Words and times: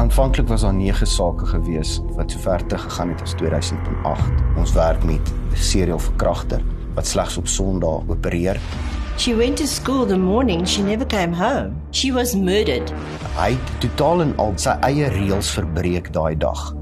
Aanvanklik 0.00 0.48
was 0.48 0.60
daar 0.60 0.74
9 0.74 1.06
sake 1.06 1.46
gewees 1.46 2.00
wat 2.16 2.30
sover 2.30 2.66
te 2.66 2.78
gegaan 2.78 3.08
het 3.08 3.22
as 3.22 3.30
2008. 3.30 4.22
Ons 4.56 4.72
werk 4.72 5.04
met 5.04 5.20
'n 5.52 5.56
serial 5.56 5.98
verkragter 5.98 6.62
wat 6.94 7.06
slegs 7.06 7.36
op 7.36 7.46
Sondae 7.46 8.02
opereer. 8.06 8.60
She 9.16 9.36
went 9.36 9.56
to 9.56 9.66
school 9.66 10.06
the 10.06 10.18
morning 10.18 10.68
she 10.68 10.82
never 10.82 11.06
came 11.06 11.36
home. 11.36 11.70
She 11.90 12.12
was 12.12 12.34
murdered. 12.34 12.92
Hy 13.36 13.50
het 13.50 13.80
totaal 13.80 14.20
en 14.20 14.36
al 14.36 14.52
sy 14.56 14.76
eie 14.80 15.08
reëls 15.08 15.50
verbreek 15.50 16.12
daai 16.12 16.36
dag. 16.36 16.74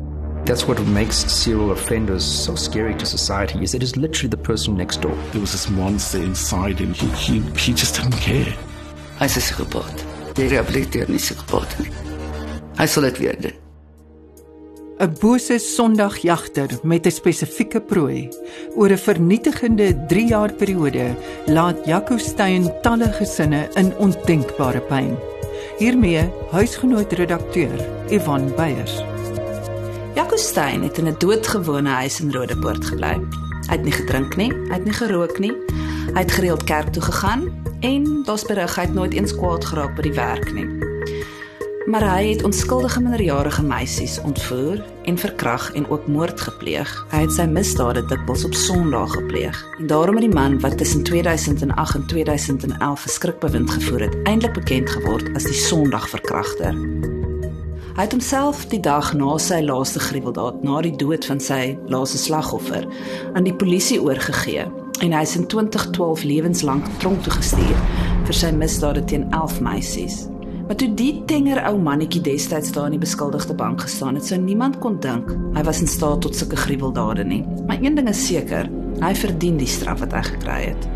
That's 0.45 0.65
what 0.65 0.87
makes 0.87 1.43
serial 1.43 1.71
offenders 1.71 2.45
so 2.45 2.55
scary 2.55 2.95
to 2.95 3.05
society 3.05 3.63
is 3.63 3.75
it 3.75 3.83
is 3.83 3.95
literally 3.97 4.31
the 4.31 4.43
person 4.53 4.77
next 4.77 5.03
door. 5.03 5.17
There 5.31 5.41
was 5.41 5.51
this 5.51 5.69
monster 5.69 6.23
inside 6.23 6.79
him. 6.79 6.93
He, 6.93 7.07
he, 7.07 7.43
he 7.57 7.73
just 7.73 7.95
didn't 7.95 8.21
care. 8.21 8.55
Hy 9.19 9.25
is 9.25 9.37
'n 9.37 9.41
psigopaat. 9.41 10.05
Die 10.35 10.49
rehabiliteer 10.49 11.09
nie 11.09 11.19
psigopaat 11.19 11.79
nie. 11.79 12.08
Hy 12.79 12.87
sal 12.87 13.09
dit 13.09 13.19
weer 13.19 13.41
doen. 13.41 13.57
'n 14.99 15.15
Bose 15.21 15.59
sondagjagter 15.59 16.71
met 16.83 17.07
'n 17.07 17.11
spesifieke 17.11 17.81
prooi. 17.81 18.29
Oor 18.75 18.91
'n 18.91 18.99
vernietigende 18.99 20.07
3 20.07 20.27
jaar 20.27 20.53
periode 20.53 21.15
laat 21.47 21.87
Jaco 21.87 22.19
Steyn 22.19 22.73
talle 22.83 23.13
gesinne 23.13 23.69
in 23.75 23.97
ondenkbare 23.97 24.81
pyn. 24.81 25.17
Hiermee 25.79 26.31
huisgenoot 26.51 27.13
redakteur 27.13 27.79
Ivan 28.11 28.55
Beyers. 28.57 29.03
Jaco 30.15 30.37
Steyn 30.37 30.83
het 30.83 30.99
in 30.99 31.07
'n 31.07 31.19
doodgewone 31.19 31.91
huis 31.91 32.21
in 32.21 32.33
Rodepoort 32.33 32.85
gebly. 32.85 33.15
Hy 33.69 33.75
het 33.75 33.85
nie 33.85 33.93
gedrink 33.93 34.37
nie, 34.37 34.53
hy 34.53 34.75
het 34.75 34.85
nie 34.85 34.93
gerook 34.93 35.39
nie. 35.39 35.53
Hy 36.15 36.21
het 36.21 36.33
gereeld 36.33 36.65
kerk 36.65 36.89
toe 36.93 37.03
gegaan 37.03 37.53
en 37.81 38.23
daar's 38.25 38.45
berig 38.45 38.75
hy 38.75 38.83
het 38.83 38.95
nooit 38.95 39.13
eens 39.15 39.35
kwaad 39.37 39.65
geraak 39.65 39.95
by 39.95 40.03
die 40.03 40.15
werk 40.15 40.53
nie. 40.53 40.88
Maar 41.89 42.05
hy 42.05 42.25
het 42.29 42.43
onskuldige 42.45 43.01
minderjarige 43.01 43.63
meisies 43.63 44.21
ontvoer 44.21 44.85
en 45.05 45.19
verkrag 45.19 45.73
en 45.73 45.89
ook 45.89 46.07
moord 46.07 46.41
gepleeg. 46.41 46.91
Hy 47.09 47.23
het 47.23 47.33
sy 47.33 47.47
misdade 47.49 48.03
dikwels 48.11 48.45
op 48.45 48.53
Sondag 48.55 49.15
gepleeg. 49.17 49.57
En 49.79 49.89
daarom 49.89 50.21
het 50.21 50.27
die 50.27 50.35
man 50.35 50.61
wat 50.61 50.77
tussen 50.79 51.03
2008 51.03 51.95
en 51.95 52.07
2011 52.07 53.01
verskrikbewind 53.01 53.71
gevoer 53.71 54.01
het, 54.01 54.17
eintlik 54.29 54.53
bekend 54.53 54.91
geword 54.91 55.33
as 55.33 55.49
die 55.49 55.57
Sondagverkragter. 55.57 56.77
Hy 57.97 58.05
het 58.05 58.13
homself 58.13 58.67
die 58.69 58.85
dag 58.85 59.15
na 59.17 59.39
sy 59.41 59.65
laaste 59.65 60.05
gruweldaad, 60.11 60.61
na 60.63 60.85
die 60.85 60.97
dood 60.97 61.25
van 61.25 61.41
sy 61.41 61.79
laaste 61.89 62.21
slagoffer, 62.21 62.85
aan 63.33 63.49
die 63.49 63.57
polisie 63.57 64.03
oorgegee 64.03 64.69
en 65.01 65.13
hy 65.15 65.23
is 65.23 65.37
in 65.39 65.47
2012 65.47 66.23
lewenslank 66.27 66.85
tronk 66.99 67.23
toe 67.25 67.33
gestuur 67.33 67.85
vir 68.29 68.37
sy 68.37 68.53
misdade 68.53 69.09
teen 69.09 69.31
11 69.33 69.63
meisies. 69.65 70.27
Maar 70.69 70.77
toe 70.77 70.91
die 70.95 71.23
tenger 71.25 71.63
ou 71.65 71.79
mannetjie 71.81 72.21
destyds 72.21 72.75
daar 72.77 72.91
in 72.91 72.99
die 72.99 73.01
beskuldigde 73.01 73.55
bank 73.57 73.81
gestaan 73.87 74.19
het, 74.19 74.27
sou 74.29 74.37
niemand 74.41 74.77
kon 74.83 74.99
dink 75.01 75.31
hy 75.57 75.63
was 75.65 75.81
in 75.81 75.89
staat 75.89 76.21
tot 76.21 76.37
sulke 76.37 76.59
gruweldade 76.61 77.25
nie. 77.25 77.41
Maar 77.67 77.81
een 77.81 77.97
ding 77.97 78.09
is 78.13 78.21
seker, 78.27 78.69
hy 79.01 79.15
verdien 79.17 79.57
die 79.57 79.71
straf 79.71 80.03
wat 80.05 80.13
hy 80.13 80.23
gekry 80.27 80.59
het. 80.67 80.89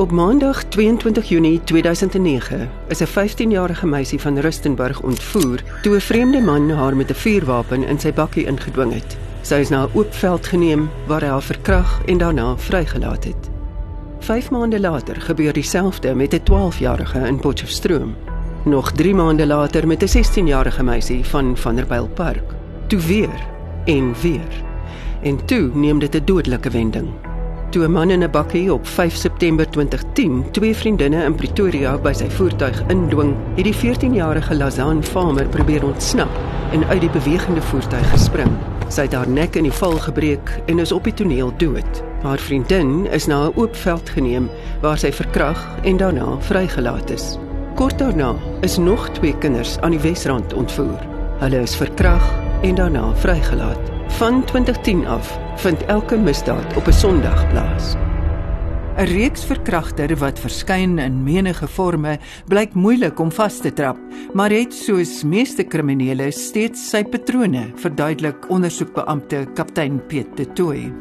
Op 0.00 0.14
Maandag 0.16 0.62
22 0.72 1.28
Junie 1.28 1.60
2009 1.68 2.70
is 2.88 3.02
'n 3.02 3.12
15-jarige 3.12 3.86
meisie 3.86 4.20
van 4.20 4.38
Rustenburg 4.38 5.02
ontvoer 5.02 5.60
toe 5.82 5.96
'n 5.96 6.00
vreemde 6.00 6.40
man 6.40 6.70
haar 6.70 6.96
met 6.96 7.10
'n 7.10 7.14
vuurwapen 7.14 7.84
in 7.84 8.00
sy 8.00 8.12
bakkie 8.12 8.46
ingedwing 8.46 8.92
het. 8.92 9.16
Sy 9.42 9.54
is 9.54 9.68
na 9.68 9.84
'n 9.84 9.90
oop 9.92 10.14
veld 10.14 10.46
geneem 10.46 10.88
waar 11.06 11.20
hy 11.20 11.28
haar 11.28 11.42
verkrag 11.42 12.00
en 12.06 12.18
daarna 12.18 12.56
vrygelaat 12.56 13.24
het. 13.24 13.49
5 14.30 14.50
maande 14.50 14.80
later 14.80 15.20
gebeur 15.20 15.52
dieselfde 15.52 16.14
met 16.14 16.32
'n 16.32 16.42
12-jarige 16.44 17.18
in 17.18 17.40
Potchefstroom. 17.40 18.14
Nog 18.64 18.92
3 18.92 19.14
maande 19.14 19.46
later 19.46 19.86
met 19.86 20.02
'n 20.02 20.06
16-jarige 20.06 20.82
meisie 20.82 21.24
van 21.24 21.56
Vanderbijlpark. 21.56 22.54
Toe 22.86 23.00
weer 23.00 23.46
en 23.84 24.14
weer. 24.22 24.62
En 25.22 25.44
toe 25.44 25.70
neem 25.74 25.98
dit 25.98 26.14
'n 26.14 26.24
dodelike 26.24 26.70
wending. 26.70 27.08
Toe 27.70 27.84
'n 27.84 27.90
man 27.90 28.10
in 28.10 28.22
'n 28.22 28.30
bakkie 28.30 28.72
op 28.72 28.86
5 28.86 29.14
September 29.14 29.70
2010 29.70 30.50
twee 30.50 30.76
vriendinne 30.76 31.24
in 31.24 31.34
Pretoria 31.34 31.98
by 31.98 32.12
sy 32.12 32.28
voertuig 32.28 32.82
indwing, 32.86 33.34
het 33.54 33.64
die 33.64 33.74
14-jarige 33.74 34.54
Lazan 34.54 35.04
Farmer 35.04 35.48
probeer 35.48 35.84
ontsnap 35.84 36.30
en 36.72 36.86
uit 36.86 37.00
die 37.00 37.10
bewegende 37.10 37.62
voertuig 37.62 38.10
gespring. 38.10 38.50
Sy 38.88 39.02
het 39.02 39.12
haar 39.12 39.28
nek 39.28 39.56
in 39.56 39.62
die 39.62 39.72
val 39.72 39.98
gebreek 39.98 40.62
en 40.66 40.78
is 40.78 40.92
op 40.92 41.04
die 41.04 41.14
toneel 41.14 41.52
dood. 41.56 42.09
Haar 42.20 42.38
vriendin 42.38 43.06
is 43.06 43.26
na 43.26 43.48
'n 43.48 43.52
oop 43.56 43.76
veld 43.76 44.08
geneem 44.08 44.50
waar 44.80 44.98
sy 44.98 45.12
verkrag 45.12 45.78
en 45.82 45.96
daarna 45.96 46.40
vrygelaat 46.40 47.10
is. 47.10 47.38
Kort 47.74 47.98
daarna 47.98 48.34
is 48.60 48.76
nog 48.76 49.08
twee 49.08 49.38
kinders 49.38 49.78
aan 49.80 49.90
die 49.90 50.00
Wesrand 50.00 50.52
ontvoer. 50.52 51.00
Hulle 51.38 51.60
is 51.60 51.76
verkrag 51.76 52.34
en 52.62 52.74
daarna 52.74 53.14
vrygelaat. 53.14 53.90
Van 54.08 54.44
2010 54.44 55.06
af 55.06 55.38
vind 55.56 55.84
elke 55.84 56.16
misdaad 56.16 56.76
op 56.76 56.86
'n 56.86 56.92
Sondag 56.92 57.48
plaas. 57.48 57.96
'n 58.96 59.04
Reeks 59.04 59.44
verkragter 59.44 60.16
wat 60.16 60.38
verskyn 60.38 60.98
in 60.98 61.22
menige 61.22 61.68
forme 61.68 62.18
blyk 62.46 62.74
moeilik 62.74 63.20
om 63.20 63.32
vas 63.32 63.58
te 63.58 63.72
trap, 63.72 63.96
maar 64.32 64.50
het 64.50 64.74
soos 64.74 65.22
meeste 65.24 65.62
kriminele 65.62 66.30
steeds 66.30 66.90
sy 66.90 67.04
patrone, 67.04 67.70
verduidelik 67.74 68.50
ondersoekbeampte 68.50 69.46
kaptein 69.54 70.06
Piet 70.06 70.36
de 70.36 70.52
Tooy. 70.52 70.92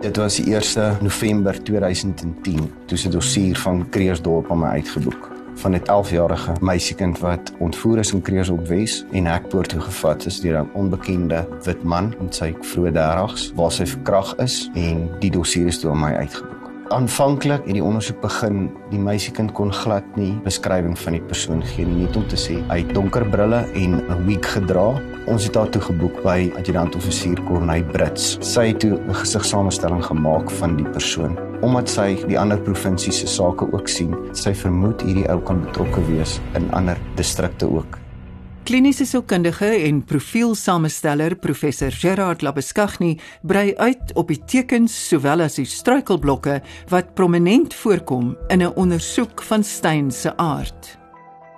Dit 0.00 0.16
was 0.16 0.36
die 0.36 0.54
1 0.54 0.96
November 1.00 1.62
2010 1.62 2.72
toe 2.86 2.98
se 2.98 3.08
dossier 3.08 3.58
van 3.58 3.88
Kreersdorp 3.88 4.50
aan 4.50 4.58
my 4.58 4.66
uitgeboek 4.66 5.28
van 5.54 5.72
'n 5.72 5.82
11-jarige 5.84 6.52
meisiekind 6.60 7.18
wat 7.18 7.52
ontvoer 7.58 7.98
is 7.98 8.12
in 8.12 8.22
Kreersdorp 8.22 8.66
Wes 8.66 9.04
en 9.10 9.26
hekpoort 9.26 9.68
toe 9.68 9.80
gevat 9.80 10.26
is 10.26 10.40
deur 10.40 10.60
'n 10.60 10.70
onbekende 10.72 11.48
wit 11.62 11.82
man 11.82 12.14
in 12.20 12.32
sy 12.32 12.54
vroeë 12.60 12.92
30's 12.92 13.52
waar 13.54 13.72
sy 13.72 13.86
verkrag 13.86 14.36
is 14.36 14.70
en 14.74 15.08
die 15.18 15.30
dossier 15.30 15.66
is 15.66 15.80
toe 15.80 15.90
aan 15.90 16.00
my 16.00 16.14
uitgeboek. 16.14 16.59
Aanvanklik 16.90 17.68
het 17.68 17.76
die 17.76 17.84
ondersoek 17.86 18.16
begin, 18.18 18.64
die 18.90 18.98
meisiekind 18.98 19.52
kon 19.54 19.68
glad 19.70 20.16
nie 20.18 20.32
beskrywing 20.42 20.96
van 20.98 21.14
die 21.14 21.20
persoon 21.22 21.60
gee 21.62 21.86
nie, 21.86 22.00
net 22.00 22.18
om 22.18 22.24
te 22.26 22.38
sê 22.42 22.56
hy 22.66 22.80
het 22.80 22.90
donker 22.96 23.22
brille 23.30 23.60
en 23.78 23.94
'n 24.00 24.24
wig 24.26 24.48
gedra. 24.54 24.98
Ons 25.30 25.46
het 25.46 25.54
haar 25.54 25.70
toe 25.70 25.82
geboek 25.82 26.18
by 26.24 26.50
adjutant-offisier 26.58 27.38
Corneil 27.46 27.84
Brits. 27.92 28.38
Sy 28.40 28.66
het 28.72 28.80
toe 28.80 28.98
'n 28.98 29.14
gesigsamestelling 29.14 30.02
gemaak 30.04 30.50
van 30.50 30.76
die 30.76 30.90
persoon. 30.90 31.38
Omdat 31.62 31.88
sy 31.88 32.26
die 32.26 32.38
ander 32.38 32.58
provinsies 32.58 33.20
se 33.20 33.26
sake 33.26 33.72
ook 33.72 33.88
sien, 33.88 34.16
sy 34.32 34.52
vermoed 34.52 35.00
hierdie 35.00 35.30
ou 35.30 35.38
kan 35.38 35.60
betrokke 35.60 36.00
wees 36.06 36.40
in 36.54 36.72
ander 36.72 36.98
distrikte 37.14 37.70
ook. 37.70 38.09
Kliniese 38.68 39.06
sielkundige 39.08 39.66
en 39.88 40.02
profielsamensteller 40.04 41.34
professor 41.40 41.90
Gerard 41.90 42.42
Labeskagni 42.44 43.14
brei 43.42 43.72
uit 43.80 44.12
op 44.20 44.28
die 44.28 44.38
tekens 44.44 44.94
sowel 45.08 45.46
as 45.46 45.56
die 45.58 45.66
struikelblokke 45.66 46.60
wat 46.92 47.14
prominent 47.16 47.74
voorkom 47.74 48.36
in 48.48 48.62
'n 48.62 48.76
ondersoek 48.76 49.42
van 49.42 49.64
Steyn 49.64 50.10
se 50.10 50.36
aard. 50.36 50.99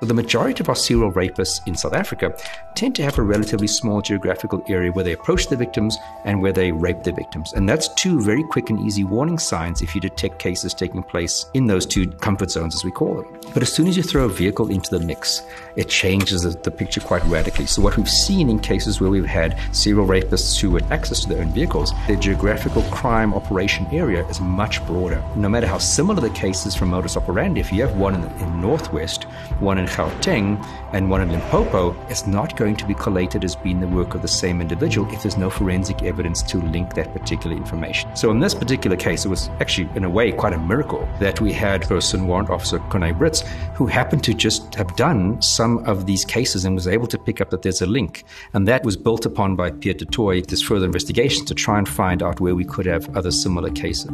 The 0.02 0.14
majority 0.14 0.60
of 0.64 0.68
our 0.68 0.74
serial 0.74 1.12
rapists 1.12 1.64
in 1.64 1.76
South 1.76 1.92
Africa 1.92 2.36
tend 2.74 2.96
to 2.96 3.04
have 3.04 3.18
a 3.18 3.22
relatively 3.22 3.68
small 3.68 4.02
geographical 4.02 4.64
area 4.68 4.90
where 4.90 5.04
they 5.04 5.12
approach 5.12 5.46
the 5.46 5.56
victims 5.56 5.96
and 6.24 6.42
where 6.42 6.52
they 6.52 6.72
rape 6.72 7.04
the 7.04 7.12
victims. 7.12 7.52
And 7.52 7.68
that's 7.68 7.86
two 7.86 8.20
very 8.20 8.42
quick 8.42 8.68
and 8.68 8.80
easy 8.80 9.04
warning 9.04 9.38
signs 9.38 9.80
if 9.80 9.94
you 9.94 10.00
detect 10.00 10.40
cases 10.40 10.74
taking 10.74 11.04
place 11.04 11.46
in 11.54 11.68
those 11.68 11.86
two 11.86 12.08
comfort 12.08 12.50
zones, 12.50 12.74
as 12.74 12.82
we 12.82 12.90
call 12.90 13.14
them. 13.14 13.40
But 13.54 13.62
as 13.62 13.72
soon 13.72 13.86
as 13.86 13.96
you 13.96 14.02
throw 14.02 14.24
a 14.24 14.28
vehicle 14.28 14.72
into 14.72 14.90
the 14.90 14.98
mix, 15.04 15.42
it 15.76 15.88
changes 15.88 16.42
the, 16.42 16.50
the 16.50 16.72
picture 16.72 17.00
quite 17.00 17.24
radically. 17.26 17.66
So, 17.66 17.80
what 17.80 17.96
we've 17.96 18.10
seen 18.10 18.50
in 18.50 18.58
cases 18.58 19.00
where 19.00 19.10
we've 19.10 19.24
had 19.24 19.56
serial 19.70 20.06
rapists 20.06 20.58
who 20.58 20.74
had 20.74 20.90
access 20.90 21.20
to 21.20 21.28
their 21.28 21.42
own 21.42 21.52
vehicles, 21.52 21.92
their 22.08 22.16
geographical 22.16 22.82
crime 22.90 23.34
operation 23.34 23.86
area 23.92 24.26
is 24.26 24.40
much 24.40 24.84
broader. 24.86 25.22
No 25.36 25.48
matter 25.48 25.68
how 25.68 25.78
similar 25.78 26.20
the 26.20 26.30
cases 26.30 26.74
from 26.74 26.88
modus 26.90 27.16
operandi, 27.16 27.60
if 27.60 27.72
you 27.72 27.82
have 27.82 27.96
one 27.96 28.16
in, 28.16 28.24
in 28.40 28.60
Northwest, 28.60 29.24
one 29.60 29.78
in 29.78 29.86
Gauteng, 29.92 30.64
and 30.92 31.10
one 31.10 31.20
in 31.20 31.30
Limpopo, 31.30 31.94
is 32.08 32.26
not 32.26 32.56
going 32.56 32.76
to 32.76 32.86
be 32.86 32.94
collated 32.94 33.44
as 33.44 33.56
being 33.56 33.80
the 33.80 33.88
work 33.88 34.14
of 34.14 34.22
the 34.22 34.28
same 34.28 34.60
individual 34.60 35.10
if 35.12 35.22
there's 35.22 35.36
no 35.36 35.50
forensic 35.50 36.02
evidence 36.02 36.42
to 36.42 36.58
link 36.58 36.94
that 36.94 37.12
particular 37.12 37.56
information. 37.56 38.14
So 38.16 38.30
in 38.30 38.40
this 38.40 38.54
particular 38.54 38.96
case, 38.96 39.24
it 39.24 39.28
was 39.28 39.48
actually, 39.60 39.88
in 39.94 40.04
a 40.04 40.10
way, 40.10 40.32
quite 40.32 40.52
a 40.52 40.58
miracle 40.58 41.08
that 41.20 41.40
we 41.40 41.52
had 41.52 41.82
person 41.82 42.26
warrant 42.26 42.50
officer 42.50 42.78
Conay 42.90 43.16
Brits 43.16 43.46
who 43.74 43.86
happened 43.86 44.24
to 44.24 44.34
just 44.34 44.74
have 44.74 44.94
done 44.96 45.40
some 45.42 45.78
of 45.86 46.06
these 46.06 46.24
cases 46.24 46.64
and 46.64 46.74
was 46.74 46.88
able 46.88 47.06
to 47.06 47.18
pick 47.18 47.40
up 47.40 47.50
that 47.50 47.62
there's 47.62 47.82
a 47.82 47.86
link. 47.86 48.24
And 48.54 48.66
that 48.68 48.84
was 48.84 48.96
built 48.96 49.26
upon 49.26 49.56
by 49.56 49.70
Pierre 49.70 49.94
de 49.94 50.04
Toy, 50.04 50.42
this 50.42 50.62
further 50.62 50.86
investigation 50.86 51.44
to 51.46 51.54
try 51.54 51.78
and 51.78 51.88
find 51.88 52.22
out 52.22 52.40
where 52.40 52.54
we 52.54 52.64
could 52.64 52.86
have 52.86 53.14
other 53.16 53.30
similar 53.30 53.70
cases. 53.70 54.10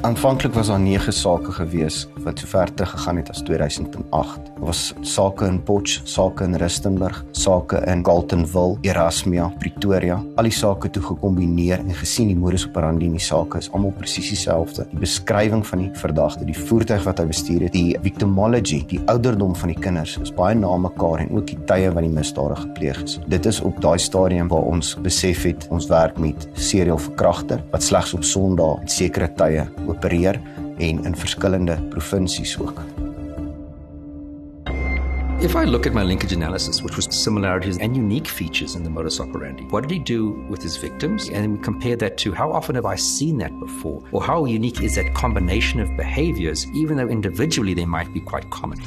Aanvanklik 0.00 0.54
was 0.54 0.66
daar 0.66 0.80
9 0.80 1.12
sake 1.12 1.52
gewees 1.52 2.06
wat 2.24 2.38
sover 2.38 2.74
teruggegaan 2.74 3.16
het 3.16 3.28
as 3.28 3.42
2008. 3.42 4.40
Daar 4.46 4.64
was 4.64 4.94
sake 5.00 5.44
in 5.44 5.62
Potch, 5.62 6.00
sake 6.04 6.44
in 6.44 6.54
Rustenburg, 6.54 7.24
sake 7.30 7.76
in 7.86 8.02
Carletonville, 8.02 8.78
Erasmia, 8.80 9.52
Pretoria. 9.58 10.24
Al 10.36 10.48
die 10.48 10.52
sake 10.52 10.90
toe 10.90 11.02
gekombineer 11.02 11.78
en 11.78 11.92
gesien 11.94 12.30
die 12.32 12.36
modus 12.36 12.64
operandi 12.66 13.04
in 13.10 13.18
die 13.18 13.20
sake 13.24 13.58
is 13.60 13.68
almal 13.72 13.92
presies 13.98 14.30
dieselfde. 14.32 14.86
Die 14.92 15.02
beskrywing 15.02 15.66
van 15.68 15.84
die 15.84 15.90
verdagte, 16.00 16.48
die 16.48 16.56
voertuig 16.56 17.04
wat 17.04 17.20
hy 17.20 17.28
bestuur 17.28 17.66
het, 17.66 17.76
die 17.76 17.98
victimology, 18.00 18.80
die 18.88 19.02
ouderdom 19.12 19.52
van 19.56 19.74
die 19.74 19.78
kinders 19.80 20.16
is 20.24 20.32
baie 20.32 20.56
na 20.56 20.72
mekaar 20.80 21.26
en 21.26 21.36
ook 21.36 21.52
die 21.52 21.60
tye 21.68 21.92
wat 21.92 22.08
die 22.08 22.12
misdade 22.16 22.56
gepleeg 22.62 23.02
is. 23.04 23.18
Dit 23.28 23.50
is 23.52 23.60
op 23.60 23.84
daai 23.84 23.98
stadium 24.00 24.48
waar 24.48 24.72
ons 24.72 24.94
besef 25.04 25.44
het 25.44 25.68
ons 25.68 25.92
werk 25.92 26.16
met 26.16 26.48
serial 26.56 27.00
verkragter 27.10 27.60
wat 27.76 27.84
slegs 27.84 28.16
op 28.16 28.24
Sondae 28.24 28.80
en 28.80 28.88
sekere 28.88 29.28
tye 29.36 29.68
opereer 29.90 30.40
en 30.78 31.04
in 31.04 31.16
verskillende 31.16 31.78
provinsies 31.88 32.58
ook. 32.60 32.82
If 35.42 35.56
I 35.56 35.64
look 35.64 35.86
at 35.86 35.94
my 35.94 36.02
linkage 36.02 36.32
analysis, 36.32 36.82
which 36.82 36.96
was 36.96 37.06
similarities 37.10 37.78
and 37.78 37.96
unique 37.96 38.28
features 38.28 38.74
in 38.74 38.82
the 38.82 38.90
modus 38.90 39.20
operandi, 39.20 39.64
what 39.70 39.88
did 39.88 39.90
he 39.90 39.98
do 39.98 40.44
with 40.50 40.62
his 40.62 40.76
victims? 40.76 41.28
And 41.28 41.36
then 41.36 41.52
we 41.52 41.58
compare 41.64 41.96
that 41.96 42.18
to 42.18 42.34
how 42.34 42.52
often 42.52 42.74
have 42.74 42.84
I 42.84 42.96
seen 42.96 43.38
that 43.38 43.58
before? 43.58 44.02
Or 44.12 44.22
how 44.22 44.44
unique 44.44 44.82
is 44.82 44.96
that 44.96 45.14
combination 45.14 45.80
of 45.80 45.88
behaviors, 45.96 46.66
even 46.74 46.98
though 46.98 47.08
individually 47.08 47.72
they 47.72 47.86
might 47.86 48.12
be 48.12 48.20
quite 48.20 48.50
common? 48.50 48.82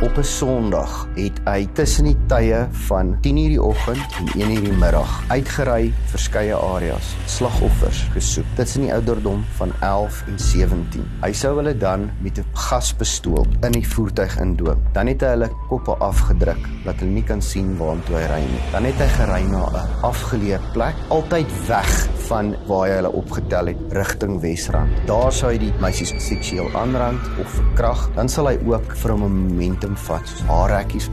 Op 0.00 0.16
'n 0.16 0.24
Sondag 0.24 1.08
het 1.14 1.40
hy 1.44 1.68
tussen 1.72 2.04
die 2.04 2.16
tye 2.26 2.68
van 2.88 3.18
10:00 3.20 3.48
die 3.52 3.62
oggend 3.62 4.00
en 4.16 4.48
1:00 4.48 4.62
die 4.64 4.72
middag 4.72 5.24
uitgery 5.28 5.92
verskeie 6.08 6.54
areas, 6.54 7.16
slagoffers 7.26 8.08
gesoek 8.12 8.44
tussen 8.54 8.82
die 8.82 8.92
ouderdom 8.92 9.44
van 9.58 9.72
11 9.80 10.24
en 10.26 10.38
17. 10.38 11.04
Hy 11.20 11.32
sou 11.32 11.56
hulle 11.56 11.76
dan 11.76 12.10
met 12.20 12.38
'n 12.38 12.44
gaspistool 12.52 13.46
in 13.60 13.72
die 13.72 13.88
voertuig 13.88 14.38
indwing. 14.38 14.78
Dan 14.92 15.06
het 15.06 15.20
hy 15.20 15.28
hulle 15.28 15.50
koppe 15.68 15.96
afgedruk 15.96 16.68
dat 16.84 16.94
hulle 16.98 17.10
nie 17.10 17.24
kan 17.24 17.42
sien 17.42 17.76
waartoe 17.76 18.16
hy 18.16 18.26
ry 18.26 18.40
nie. 18.40 18.62
Dan 18.72 18.84
het 18.84 18.94
hy 18.94 19.08
gery 19.08 19.42
na 19.50 19.68
'n 19.68 19.88
afgeleë 20.02 20.60
plek, 20.72 20.94
altyd 21.08 21.66
weg 21.66 22.08
van 22.30 22.56
waar 22.66 22.88
hy 22.88 22.94
hulle 22.94 23.12
opgetel 23.12 23.66
het 23.66 23.76
rigting 23.90 24.40
Wesrand. 24.40 24.90
Daar 25.06 25.32
sou 25.32 25.52
hy 25.52 25.58
die 25.58 25.72
meisies 25.80 26.14
seksueel 26.16 26.70
aanrand 26.74 27.20
of 27.40 27.48
verkrag. 27.50 28.10
Dan 28.14 28.28
sal 28.28 28.46
hy 28.46 28.58
ook 28.66 28.96
vir 28.96 29.12
'n 29.12 29.18
moment 29.18 29.84
hom 29.90 29.96
vat, 30.06 30.26
soos 30.26 30.42
haarrekkies 30.46 31.08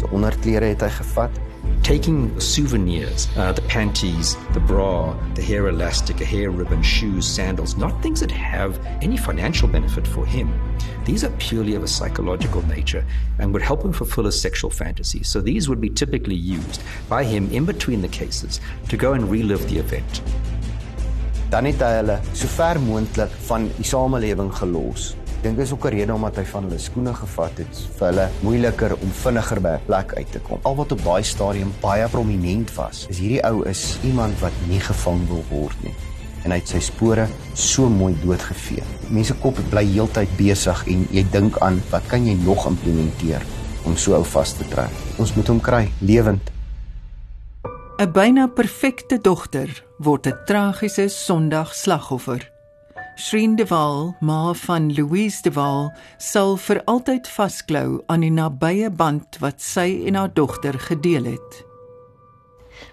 so 0.00 0.08
onderklere 0.12 0.74
het 0.74 0.82
hy 0.82 0.90
gevat. 1.00 1.30
Taking 1.82 2.38
souvenirs, 2.40 3.28
uh, 3.36 3.52
the 3.52 3.62
panties, 3.62 4.36
the 4.52 4.60
bra, 4.60 5.14
the 5.34 5.42
hair 5.42 5.68
elastic, 5.68 6.20
a 6.20 6.24
hair 6.24 6.50
ribbon, 6.50 6.82
shoes, 6.82 7.26
sandals, 7.26 7.76
not 7.76 8.02
things 8.02 8.20
that 8.20 8.30
have 8.30 8.78
any 9.00 9.16
financial 9.16 9.68
benefit 9.68 10.06
for 10.06 10.26
him. 10.26 10.52
These 11.04 11.24
are 11.24 11.32
purely 11.38 11.74
of 11.74 11.82
a 11.82 11.88
psychological 11.88 12.62
nature 12.66 13.04
and 13.38 13.52
would 13.52 13.62
help 13.62 13.84
him 13.84 13.92
fulfill 13.92 14.24
his 14.24 14.40
sexual 14.40 14.70
fantasies. 14.70 15.28
So 15.28 15.40
these 15.40 15.68
would 15.68 15.80
be 15.80 15.88
typically 15.88 16.34
used 16.34 16.82
by 17.08 17.24
him 17.24 17.50
in 17.50 17.64
between 17.64 18.02
the 18.02 18.08
cases 18.08 18.60
to 18.88 18.96
go 18.96 19.14
and 19.14 19.30
relive 19.30 19.68
the 19.68 19.78
event. 19.78 20.22
Dan 21.50 21.64
het 21.64 21.80
hy 21.80 21.94
hulle 22.02 22.18
so 22.36 22.48
ver 22.52 22.76
moontlik 22.84 23.32
van 23.48 23.70
die 23.78 23.88
samelewing 23.88 24.52
gelos. 24.52 25.14
Dink 25.42 25.56
dis 25.56 25.72
ook 25.72 25.84
'n 25.84 25.94
rede 25.94 26.14
omdat 26.14 26.36
hy 26.36 26.44
van 26.44 26.62
hulle 26.62 26.78
skoene 26.78 27.14
gevat 27.14 27.58
het 27.58 27.74
vir 27.98 28.06
hulle 28.06 28.28
moeiliker 28.40 28.92
om 28.94 29.10
vinniger 29.10 29.60
by 29.60 29.68
'n 29.68 29.86
plek 29.86 30.14
uit 30.14 30.32
te 30.32 30.38
kom. 30.38 30.58
Al 30.62 30.76
wat 30.76 30.92
op 30.92 31.04
daai 31.04 31.22
stadium 31.22 31.72
baie 31.80 32.08
prominent 32.08 32.74
was, 32.74 33.06
is 33.08 33.18
hierdie 33.18 33.44
ou 33.44 33.64
is 33.68 33.98
iemand 34.02 34.40
wat 34.40 34.52
nie 34.68 34.80
gevang 34.80 35.28
wil 35.28 35.44
word 35.50 35.82
nie 35.82 35.94
en 36.44 36.54
hy 36.54 36.60
het 36.62 36.70
sy 36.72 36.80
spore 36.80 37.26
so 37.58 37.88
mooi 37.92 38.14
doodgevee. 38.22 38.84
Mense 39.12 39.34
kop 39.42 39.58
bly 39.72 39.84
heeltyd 39.84 40.30
besig 40.38 40.84
en 40.92 41.06
jy 41.14 41.24
dink 41.32 41.58
aan 41.64 41.80
wat 41.92 42.06
kan 42.10 42.26
jy 42.26 42.36
nog 42.44 42.66
implementeer 42.70 43.44
om 43.88 43.96
so 43.96 44.16
ou 44.16 44.24
vas 44.24 44.54
te 44.56 44.66
trek. 44.68 44.94
Ons 45.18 45.34
moet 45.36 45.48
hom 45.48 45.60
kry 45.60 45.88
lewend. 46.00 46.52
'n 47.98 48.12
Byna 48.12 48.46
perfekte 48.46 49.18
dogter 49.18 49.84
word 49.98 50.26
'n 50.26 50.38
tragiese 50.46 51.08
Sondag 51.08 51.74
slagoffer. 51.74 52.57
Shreen 53.18 53.56
de 53.56 53.66
Waal, 53.66 54.14
ma 54.20 54.54
van 54.54 54.94
Louise 54.94 55.42
de 55.42 55.50
Waal, 55.50 55.88
sal 56.22 56.54
vir 56.56 56.78
altyd 56.86 57.26
vasklou 57.26 57.98
aan 58.06 58.22
die 58.22 58.30
nabye 58.30 58.92
band 58.94 59.40
wat 59.42 59.58
sy 59.58 60.04
en 60.06 60.14
haar 60.14 60.30
dogter 60.30 60.78
gedeel 60.78 61.26
het. 61.34 61.67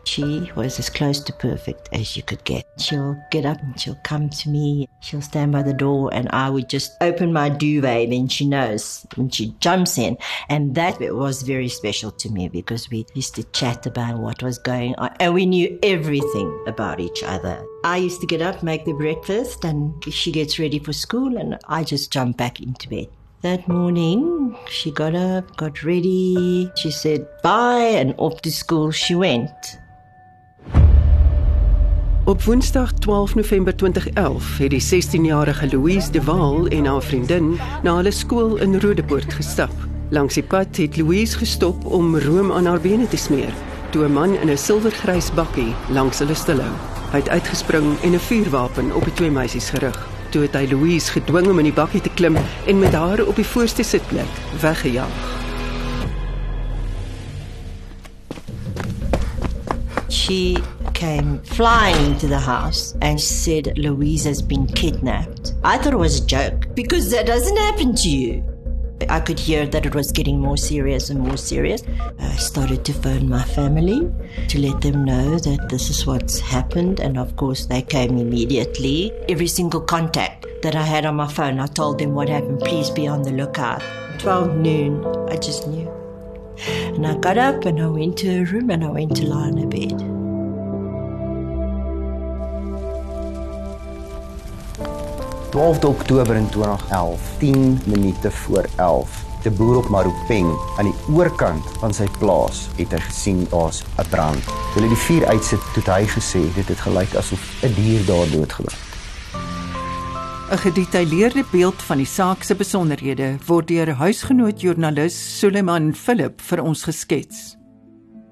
She 0.06 0.52
was 0.56 0.80
as 0.80 0.90
close 0.90 1.20
to 1.22 1.34
perfect 1.34 1.90
as 1.92 2.16
you 2.16 2.24
could 2.24 2.44
get. 2.44 2.66
She'll 2.78 3.18
get 3.32 3.46
up 3.46 3.60
and 3.62 3.80
she'll 3.80 4.00
come 4.04 4.30
to 4.30 4.50
me. 4.50 4.88
She'll 5.02 5.22
stand 5.22 5.52
by 5.52 5.64
the 5.64 5.74
door 5.74 6.10
and 6.14 6.30
I 6.30 6.50
would 6.50 6.70
just 6.70 6.96
open 7.02 7.34
my 7.34 7.50
duvet. 7.50 8.12
Then 8.12 8.28
she 8.28 8.46
knows 8.46 9.06
and 9.18 9.34
she 9.34 9.56
jumps 9.60 9.98
in. 9.98 10.18
And 10.48 10.76
that 10.76 11.00
was 11.00 11.42
very 11.42 11.70
special 11.70 12.12
to 12.12 12.30
me 12.30 12.50
because 12.50 12.90
we 12.90 13.06
used 13.16 13.36
to 13.36 13.44
chat 13.46 13.86
about 13.86 14.20
what 14.20 14.44
was 14.44 14.60
going 14.60 14.96
on 14.96 15.16
and 15.20 15.34
we 15.34 15.46
knew 15.46 15.78
everything 15.84 16.64
about 16.68 17.00
each 17.00 17.24
other. 17.24 17.66
I 17.84 17.98
used 17.98 18.22
to 18.22 18.28
get 18.28 18.42
up, 18.42 18.64
make 18.64 18.86
the 18.86 18.94
breakfast, 18.94 19.64
and 19.64 19.94
she 20.12 20.32
gets 20.32 20.58
ready 20.58 20.80
for 20.80 20.92
school, 20.92 21.38
and 21.38 21.60
I 21.68 21.84
just 21.84 22.12
jump 22.12 22.36
back 22.38 22.60
into 22.60 22.90
bed. 22.90 23.08
That 23.42 23.68
morning, 23.68 24.58
she 24.68 24.90
got 24.90 25.14
up, 25.14 25.56
got 25.56 25.84
ready. 25.84 26.72
She 26.76 26.90
said 26.90 27.28
bye, 27.44 27.94
and 27.96 28.16
off 28.18 28.42
to 28.42 28.52
school 28.52 28.90
she 28.90 29.14
went. 29.14 29.52
Op 32.26 32.44
Woensdag 32.44 32.94
12 32.94 33.36
November 33.36 33.76
2011 33.76 34.58
het 34.58 34.70
die 34.70 34.82
16-jarige 35.04 35.68
Louise 35.72 36.12
de 36.12 36.24
Waal 36.24 36.68
en 36.68 36.86
haar 36.86 37.02
vriendin 37.02 37.60
na 37.84 37.96
hulle 37.96 38.12
skool 38.12 38.56
in 38.56 38.80
Rodepoort 38.80 39.34
gestap. 39.34 39.72
Langs 40.10 40.34
die 40.34 40.44
pad 40.44 40.78
het 40.78 40.98
Louise 40.98 41.38
gestop 41.38 41.86
om 41.86 42.18
room 42.18 42.52
aan 42.52 42.66
haar 42.66 42.82
bene 42.82 43.08
te 43.08 43.18
smeer, 43.18 43.54
toe 43.90 44.06
'n 44.06 44.14
man 44.14 44.34
in 44.36 44.50
'n 44.50 44.58
silwergrys 44.58 45.34
bakkie 45.34 45.76
langs 45.90 46.20
hulle 46.20 46.34
stilhou. 46.34 46.74
Hy 47.12 47.18
het 47.18 47.30
uitgespring 47.30 48.02
en 48.02 48.14
'n 48.14 48.20
vuurwapen 48.20 48.96
op 48.96 49.04
die 49.04 49.14
twee 49.14 49.32
meisies 49.32 49.70
gerig. 49.70 50.08
Toe 50.30 50.42
het 50.42 50.54
hy 50.54 50.68
Louise 50.72 51.12
gedwing 51.12 51.48
om 51.48 51.58
in 51.58 51.66
die 51.66 51.74
bakkie 51.74 52.02
te 52.02 52.14
klim 52.14 52.38
en 52.68 52.80
met 52.80 52.94
haar 52.94 53.26
op 53.26 53.36
die 53.36 53.46
voorste 53.46 53.84
sitplek 53.84 54.34
weggejaag. 54.62 55.44
She 60.10 60.58
came 61.06 61.40
flying 61.42 62.14
into 62.14 62.26
the 62.26 62.40
house 62.40 62.96
and 63.00 63.22
said 63.22 63.78
Louise 63.78 64.24
has 64.24 64.42
been 64.42 64.66
kidnapped. 64.66 65.54
I 65.64 65.78
thought 65.78 65.94
it 65.94 65.98
was 66.08 66.20
a 66.20 66.26
joke 66.26 66.74
because 66.74 67.12
that 67.12 67.28
doesn't 67.28 67.58
happen 67.58 67.94
to 67.94 68.10
you. 68.10 68.44
I 69.10 69.20
could 69.20 69.40
hear 69.40 69.68
that 69.68 69.86
it 69.86 69.94
was 69.94 70.12
getting 70.12 70.40
more 70.40 70.58
serious 70.58 71.12
and 71.12 71.20
more 71.20 71.38
serious. 71.38 71.84
I 72.18 72.36
started 72.38 72.84
to 72.86 72.94
phone 72.94 73.30
my 73.30 73.44
family 73.44 74.00
to 74.48 74.60
let 74.60 74.82
them 74.82 75.06
know 75.06 75.38
that 75.38 75.70
this 75.70 75.92
is 75.92 76.08
what's 76.08 76.40
happened, 76.40 77.00
and 77.00 77.20
of 77.20 77.36
course, 77.36 77.68
they 77.68 77.84
came 77.84 78.18
immediately. 78.18 79.12
Every 79.30 79.48
single 79.48 79.82
contact 79.82 80.48
that 80.64 80.76
I 80.76 80.82
had 80.82 81.06
on 81.06 81.18
my 81.18 81.28
phone, 81.28 81.60
I 81.60 81.68
told 81.68 82.00
them 82.00 82.16
what 82.16 82.30
happened. 82.30 82.62
Please 82.62 82.90
be 82.90 83.06
on 83.06 83.22
the 83.22 83.32
lookout. 83.32 83.84
12 84.20 84.58
noon, 84.58 85.06
I 85.30 85.36
just 85.36 85.68
knew. 85.68 85.88
And 86.96 87.06
I 87.06 87.16
got 87.18 87.38
up 87.38 87.66
and 87.66 87.80
I 87.80 87.88
went 87.88 88.18
to 88.20 88.42
a 88.42 88.44
room 88.46 88.72
and 88.72 88.84
I 88.84 88.90
went 88.90 89.18
to 89.18 89.28
lie 89.28 89.50
on 89.50 89.60
a 89.60 89.68
bed. 89.68 90.15
12 95.56 95.86
Oktober 95.86 96.36
in 96.36 96.50
2011, 96.50 97.22
10 97.40 97.80
minute 97.86 98.32
voor 98.32 98.66
11, 98.76 99.24
te 99.42 99.52
boer 99.52 99.78
op 99.78 99.88
Maropeng 99.88 100.52
aan 100.78 100.90
die 100.90 101.14
oorkant 101.16 101.64
van 101.80 101.94
sy 101.96 102.08
plaas 102.20 102.66
het 102.76 102.92
hy 102.92 103.00
gesien 103.06 103.46
daar's 103.54 103.80
'n 103.96 104.10
brand. 104.12 104.44
Toe 104.44 104.82
hulle 104.82 104.92
die 104.92 105.04
vuur 105.06 105.26
uitsit, 105.32 105.64
het 105.78 105.88
hy 105.88 106.04
gesê 106.12 106.42
dit 106.56 106.68
het 106.68 106.82
gelyk 106.84 107.16
asof 107.16 107.40
'n 107.64 107.74
dier 107.74 108.04
daar 108.06 108.28
doodgeloop. 108.36 108.76
'n 110.52 110.58
Gedetailleerde 110.58 111.46
beeld 111.52 111.82
van 111.82 111.98
die 111.98 112.12
saak 112.18 112.44
se 112.44 112.56
besonderhede 112.56 113.38
word 113.46 113.68
deur 113.68 113.94
huisgenoot 113.94 114.62
joernalis 114.62 115.40
Suleiman 115.40 115.96
Philip 115.96 116.42
vir 116.42 116.62
ons 116.62 116.84
geskets. 116.84 117.56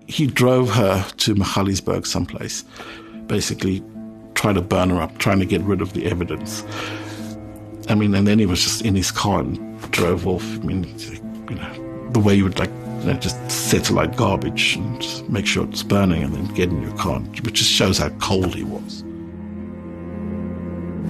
He 0.05 0.25
drove 0.25 0.73
her 0.73 1.05
to 1.15 1.33
Michalisburg 1.33 2.05
someplace, 2.05 2.63
basically 3.27 3.81
trying 4.33 4.55
to 4.55 4.61
burn 4.61 4.89
her 4.89 5.01
up, 5.01 5.17
trying 5.17 5.39
to 5.39 5.45
get 5.45 5.61
rid 5.61 5.81
of 5.81 5.93
the 5.93 6.03
evidence. 6.05 6.63
I 7.89 7.95
mean, 7.95 8.15
and 8.15 8.27
then 8.27 8.39
he 8.39 8.45
was 8.45 8.63
just 8.63 8.81
in 8.83 8.95
his 8.95 9.11
car 9.11 9.41
and 9.41 9.91
drove 9.91 10.27
off. 10.27 10.43
I 10.43 10.63
mean, 10.63 10.83
you 11.49 11.55
know, 11.55 12.09
the 12.11 12.19
way 12.19 12.33
you 12.33 12.43
would 12.43 12.59
like, 12.59 12.71
you 13.01 13.11
know, 13.11 13.19
just 13.19 13.37
settle 13.51 13.97
like 13.97 14.15
garbage 14.15 14.77
and 14.77 15.29
make 15.29 15.45
sure 15.45 15.65
it's 15.65 15.83
burning 15.83 16.23
and 16.23 16.33
then 16.33 16.45
get 16.53 16.69
in 16.69 16.81
your 16.81 16.95
car, 16.97 17.19
which 17.19 17.55
just 17.55 17.71
shows 17.71 17.97
how 17.97 18.09
cold 18.19 18.55
he 18.55 18.63
was. 18.63 19.03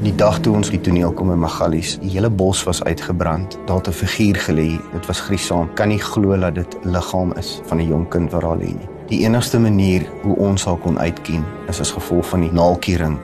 Die 0.03 0.11
dag 0.19 0.41
toe 0.43 0.51
ons 0.57 0.67
die 0.67 0.81
toneel 0.83 1.13
kom 1.15 1.29
in 1.31 1.39
Magalies, 1.39 1.93
die 2.01 2.09
hele 2.11 2.27
bos 2.27 2.65
was 2.67 2.81
uitgebrand. 2.83 3.55
Daar 3.69 3.77
het 3.77 3.87
'n 3.87 3.91
figuur 3.91 4.35
gelê. 4.35 4.81
Dit 4.91 5.05
was 5.05 5.21
griesaam. 5.21 5.73
Kan 5.73 5.87
nie 5.87 5.99
glo 5.99 6.37
dat 6.37 6.55
dit 6.55 6.75
'n 6.83 6.89
liggaam 6.89 7.31
is 7.37 7.61
van 7.63 7.77
'n 7.77 7.87
jong 7.87 8.09
kind 8.09 8.31
wat 8.31 8.41
daar 8.41 8.57
lê 8.57 8.73
nie. 8.75 8.89
Die 9.07 9.21
enigste 9.25 9.59
manier 9.59 10.05
hoe 10.21 10.35
ons 10.35 10.65
haar 10.65 10.77
kon 10.77 10.99
uitken 10.99 11.45
is 11.67 11.79
as 11.79 11.91
gevolg 11.91 12.25
van 12.25 12.41
die 12.41 12.51
naaltjiering 12.51 13.17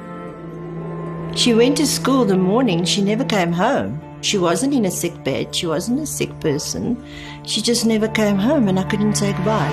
She 1.39 1.53
went 1.53 1.77
to 1.77 1.85
school 1.87 2.25
the 2.25 2.35
morning, 2.35 2.83
she 2.83 3.01
never 3.01 3.23
came 3.23 3.53
home. 3.53 4.01
She 4.21 4.37
wasn't 4.37 4.73
in 4.73 4.83
a 4.83 4.91
sick 4.91 5.23
bed, 5.23 5.55
she 5.55 5.67
wasn't 5.67 6.01
a 6.01 6.05
sick 6.05 6.37
person. 6.41 6.97
She 7.45 7.61
just 7.61 7.85
never 7.85 8.09
came 8.09 8.35
home 8.35 8.67
and 8.67 8.77
I 8.77 8.83
couldn't 8.83 9.15
say 9.15 9.31
goodbye. 9.31 9.71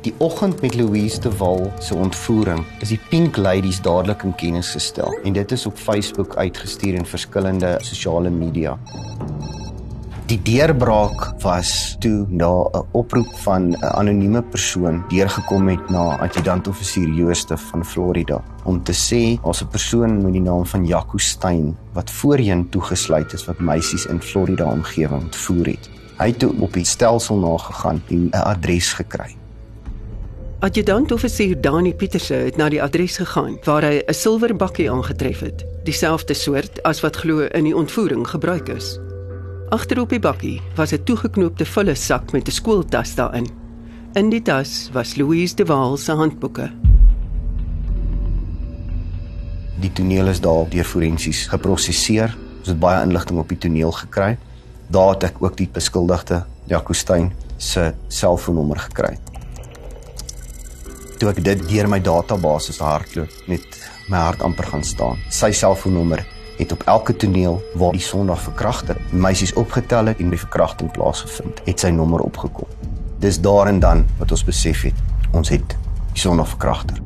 Die 0.00 0.14
oggend 0.18 0.60
met 0.60 0.74
Louise 0.74 1.20
de 1.20 1.36
Wal 1.36 1.72
se 1.78 1.94
ontvoering 1.94 2.64
is 2.80 2.88
die 2.88 3.00
Pink 3.10 3.36
Ladies 3.36 3.82
dadelik 3.84 4.22
in 4.22 4.34
kennis 4.34 4.70
gestel 4.70 5.18
en 5.22 5.32
dit 5.32 5.52
is 5.52 5.66
op 5.66 5.76
Facebook 5.76 6.36
uitgestuur 6.36 6.94
en 6.94 7.06
verskillende 7.06 7.76
sosiale 7.80 8.30
media. 8.30 8.78
Die 10.28 10.36
deurbraak 10.44 11.40
was 11.40 11.96
toe 12.04 12.26
na 12.28 12.68
'n 12.68 12.84
oproep 12.92 13.32
van 13.44 13.70
'n 13.70 13.84
anonieme 14.00 14.42
persoon 14.42 15.04
deurgekom 15.08 15.68
het 15.68 15.88
na 15.88 16.18
adjutant-offisier 16.18 17.08
Jooste 17.08 17.56
van 17.56 17.84
Florida 17.84 18.42
om 18.64 18.82
te 18.82 18.92
sê 18.92 19.40
daar's 19.42 19.62
'n 19.62 19.68
persoon 19.68 20.22
met 20.22 20.32
die 20.32 20.42
naam 20.42 20.66
van 20.66 20.86
Jaco 20.86 21.16
Steyn 21.16 21.76
wat 21.92 22.10
voorheen 22.10 22.68
toegesluit 22.68 23.32
is 23.32 23.44
wat 23.44 23.58
meisies 23.58 24.06
in 24.06 24.20
Florida 24.20 24.64
omgewing 24.64 25.22
ontvoer 25.22 25.66
het. 25.66 25.90
Hy 26.18 26.26
het 26.26 26.38
toe 26.38 26.52
op 26.60 26.72
die 26.72 26.84
stelsel 26.84 27.36
nagegaan 27.36 28.02
en 28.08 28.28
'n 28.28 28.30
adres 28.32 28.92
gekry. 28.92 29.36
Adjutant-offisier 30.58 31.60
Dani 31.60 31.94
Pieterse 31.94 32.34
het 32.34 32.56
na 32.56 32.68
die 32.68 32.82
adres 32.82 33.16
gegaan 33.16 33.58
waar 33.64 33.82
hy 33.82 34.02
'n 34.06 34.14
silwer 34.14 34.56
bakkie 34.56 34.90
aangetref 34.90 35.40
het, 35.40 35.64
dieselfde 35.84 36.34
soort 36.34 36.82
as 36.82 37.00
wat 37.00 37.16
glo 37.16 37.38
in 37.38 37.64
die 37.64 37.76
ontvoering 37.76 38.28
gebruik 38.28 38.68
is. 38.68 38.98
Agterop 39.68 40.08
die 40.08 40.20
bakkie 40.20 40.62
was 40.76 40.92
'n 40.92 41.04
toegeknoopte 41.04 41.66
volle 41.66 41.94
sak 41.94 42.32
met 42.32 42.48
'n 42.48 42.50
skooltas 42.50 43.14
daarin. 43.14 43.46
In 44.14 44.30
die 44.30 44.42
tas 44.42 44.88
was 44.92 45.16
Louise 45.16 45.54
de 45.54 45.64
Waal 45.64 45.96
se 45.96 46.12
handboeke. 46.12 46.72
Die 49.80 49.92
toneel 49.92 50.26
is 50.26 50.40
daar 50.40 50.68
deur 50.68 50.84
forensies 50.84 51.46
geprosesseer. 51.46 52.36
Ons 52.58 52.68
het 52.68 52.78
baie 52.78 53.02
inligting 53.02 53.38
op 53.38 53.48
die 53.48 53.58
toneel 53.58 53.92
gekry. 53.92 54.38
Daar 54.86 55.10
het 55.10 55.22
ek 55.22 55.42
ook 55.42 55.56
die 55.56 55.68
beskuldigde 55.72 56.44
Jaco 56.66 56.92
Steyn 56.92 57.32
se 57.56 57.94
selfoonnommer 58.08 58.78
gekry. 58.78 59.18
Toe 61.18 61.28
ek 61.28 61.44
dit 61.44 61.68
deur 61.68 61.88
my 61.88 62.00
database 62.00 62.82
hardloop, 62.82 63.30
met 63.46 63.90
my 64.08 64.16
hart 64.16 64.42
amper 64.42 64.64
gaan 64.64 64.84
staan. 64.84 65.18
Sy 65.28 65.50
selfoonnommer 65.52 66.26
het 66.58 66.72
op 66.72 66.82
elke 66.82 67.16
toneel 67.16 67.62
waar 67.74 67.92
die 67.92 68.02
Sondag 68.02 68.40
verkragter 68.40 68.96
meisies 69.10 69.52
opgetel 69.52 70.06
het 70.06 70.18
en 70.18 70.30
die 70.34 70.38
verkrachting 70.38 70.90
plaasgevind, 70.92 71.62
het 71.64 71.80
sy 71.80 71.90
nommer 71.94 72.20
opgekom. 72.20 72.68
Dis 73.18 73.40
daar 73.40 73.66
en 73.66 73.80
dan 73.80 74.06
wat 74.18 74.30
ons 74.30 74.44
besef 74.44 74.82
het, 74.82 75.04
ons 75.32 75.48
het 75.48 75.76
die 76.12 76.20
Sondag 76.20 76.48
verkragter. 76.48 76.98